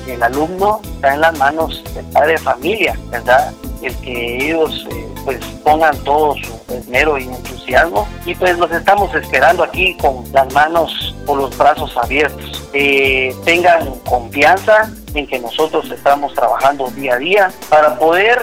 del 0.06 0.22
alumno, 0.22 0.82
está 0.96 1.14
en 1.14 1.22
las 1.22 1.38
manos 1.38 1.84
del 1.96 2.06
padre 2.08 2.34
de 2.34 2.38
familia, 2.40 3.00
¿verdad? 3.10 3.52
El 3.82 3.96
que 3.98 4.38
ellos 4.38 4.88
eh, 4.92 5.08
pues 5.26 5.40
pongan 5.64 5.98
todo 6.04 6.36
su 6.36 6.74
esmero 6.74 7.18
y 7.18 7.24
entusiasmo 7.24 8.08
y 8.26 8.36
pues 8.36 8.58
los 8.58 8.72
estamos 8.72 9.14
esperando 9.16 9.64
aquí 9.64 9.96
con 9.98 10.24
las 10.32 10.52
manos 10.54 11.16
o 11.26 11.36
los 11.36 11.58
brazos 11.58 11.96
abiertos. 11.98 12.70
Eh, 12.74 13.36
tengan 13.46 13.92
confianza 14.06 14.92
en 15.14 15.28
que 15.28 15.40
nosotros 15.40 15.90
estamos 15.92 16.34
trabajando 16.34 16.90
día 16.92 17.16
a 17.16 17.18
día 17.18 17.52
para 17.70 17.98
poder 17.98 18.40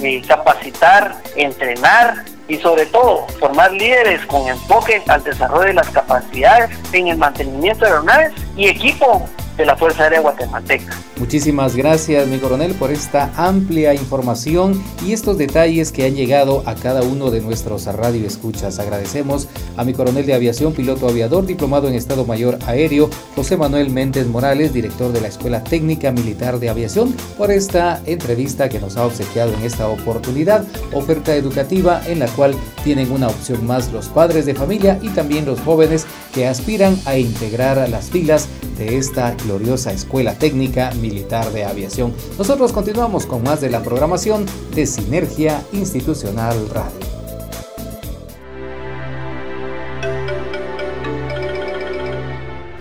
eh, 0.00 0.22
capacitar, 0.26 1.16
entrenar 1.36 2.24
y 2.48 2.56
sobre 2.56 2.86
todo 2.86 3.26
formar 3.38 3.72
líderes 3.72 4.24
con 4.26 4.48
enfoque 4.48 5.02
al 5.06 5.22
desarrollo 5.22 5.66
de 5.66 5.74
las 5.74 5.90
capacidades 5.90 6.70
en 6.92 7.08
el 7.08 7.18
mantenimiento 7.18 7.84
de 7.84 7.90
aeronaves 7.90 8.32
y 8.56 8.68
equipo 8.68 9.28
de 9.58 9.66
la 9.66 9.76
Fuerza 9.76 10.04
Aérea 10.04 10.20
Guatemalteca. 10.20 10.96
Muchísimas 11.18 11.74
gracias, 11.74 12.26
mi 12.28 12.38
coronel, 12.38 12.74
por 12.74 12.92
esta 12.92 13.30
amplia 13.36 13.92
información 13.92 14.82
y 15.04 15.12
estos 15.12 15.36
detalles 15.36 15.90
que 15.90 16.06
han 16.06 16.14
llegado 16.14 16.62
a 16.64 16.76
cada 16.76 17.02
uno 17.02 17.30
de 17.30 17.40
nuestros 17.40 17.86
radio 17.86 18.24
escuchas. 18.26 18.78
Agradecemos 18.78 19.48
a 19.76 19.84
mi 19.84 19.92
coronel 19.92 20.24
de 20.24 20.34
aviación, 20.34 20.72
piloto 20.72 21.08
aviador, 21.08 21.44
diplomado 21.44 21.88
en 21.88 21.96
Estado 21.96 22.24
Mayor 22.24 22.58
Aéreo, 22.66 23.10
José 23.34 23.56
Manuel 23.56 23.90
Méndez 23.90 24.28
Morales, 24.28 24.72
director 24.72 25.12
de 25.12 25.20
la 25.20 25.28
Escuela 25.28 25.64
Técnica 25.64 26.12
Militar 26.12 26.60
de 26.60 26.68
Aviación, 26.68 27.12
por 27.36 27.50
esta 27.50 28.00
entrevista 28.06 28.68
que 28.68 28.78
nos 28.78 28.96
ha 28.96 29.04
obsequiado 29.04 29.52
en 29.54 29.64
esta 29.64 29.88
oportunidad, 29.88 30.64
oferta 30.92 31.34
educativa 31.34 32.00
en 32.06 32.20
la 32.20 32.28
cual 32.28 32.54
tienen 32.84 33.10
una 33.10 33.26
opción 33.26 33.66
más 33.66 33.92
los 33.92 34.06
padres 34.06 34.46
de 34.46 34.54
familia 34.54 35.00
y 35.02 35.08
también 35.08 35.44
los 35.44 35.60
jóvenes 35.60 36.06
que 36.38 36.46
aspiran 36.46 36.96
a 37.04 37.18
integrar 37.18 37.88
las 37.90 38.10
filas 38.10 38.46
de 38.78 38.96
esta 38.96 39.34
gloriosa 39.34 39.92
Escuela 39.92 40.38
Técnica 40.38 40.92
Militar 41.00 41.52
de 41.52 41.64
Aviación. 41.64 42.14
Nosotros 42.38 42.70
continuamos 42.70 43.26
con 43.26 43.42
más 43.42 43.60
de 43.60 43.70
la 43.70 43.82
programación 43.82 44.46
de 44.72 44.86
Sinergia 44.86 45.64
Institucional 45.72 46.56
Radio. 46.68 46.97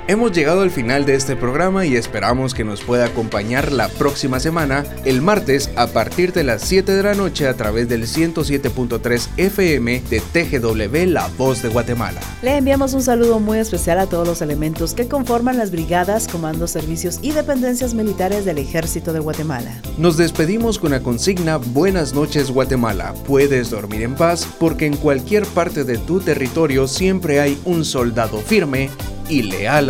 Hemos 0.10 0.32
llegado 0.32 0.62
al 0.62 0.72
final 0.72 1.03
de 1.03 1.16
este 1.16 1.36
programa 1.36 1.86
y 1.86 1.97
esperamos 1.97 2.53
que 2.53 2.64
nos 2.64 2.82
pueda 2.82 3.08
acompañar 3.08 3.74
la 3.74 3.89
próxima 3.89 4.39
semana, 4.39 4.86
el 5.03 5.22
martes, 5.22 5.70
a 5.76 5.88
partir 5.88 6.32
de 6.32 6.45
las 6.45 6.62
7 6.62 6.93
de 6.93 7.03
la 7.03 7.14
noche 7.14 7.45
a 7.45 7.55
través 7.55 7.89
del 7.89 8.03
107.3 8.03 9.28
FM 9.36 10.01
de 10.10 10.22
TGW 10.22 11.12
La 11.12 11.28
Voz 11.38 11.62
de 11.62 11.68
Guatemala. 11.68 12.22
Le 12.41 12.55
enviamos 12.55 12.93
un 12.93 13.01
saludo 13.01 13.41
muy 13.41 13.58
especial 13.58 13.99
a 13.99 14.08
todos 14.08 14.26
los 14.26 14.41
elementos 14.41 14.93
que 14.93 15.10
conforman 15.10 15.58
las 15.58 15.72
brigadas, 15.72 16.30
comandos, 16.30 16.72
servicios 16.72 17.20
y 17.22 17.32
dependencias 17.32 17.93
militares 17.93 18.45
del 18.45 18.60
Ejército 18.60 19.12
de 19.12 19.20
Guatemala. 19.20 19.82
Nos 19.97 20.16
despedimos 20.16 20.80
con 20.80 20.91
la 20.91 21.01
consigna 21.01 21.58
Buenas 21.58 22.14
noches 22.14 22.49
Guatemala. 22.49 23.14
Puedes 23.26 23.72
dormir 23.72 24.03
en 24.03 24.16
paz 24.16 24.47
porque 24.58 24.86
en 24.86 24.95
cualquier 24.95 25.45
parte 25.47 25.84
de 25.84 25.97
tu 25.97 26.22
territorio 26.22 26.88
siempre 26.88 27.41
hay 27.41 27.60
un 27.66 27.84
soldado 27.84 28.38
firme 28.38 28.89
y 29.30 29.43
leal 29.43 29.89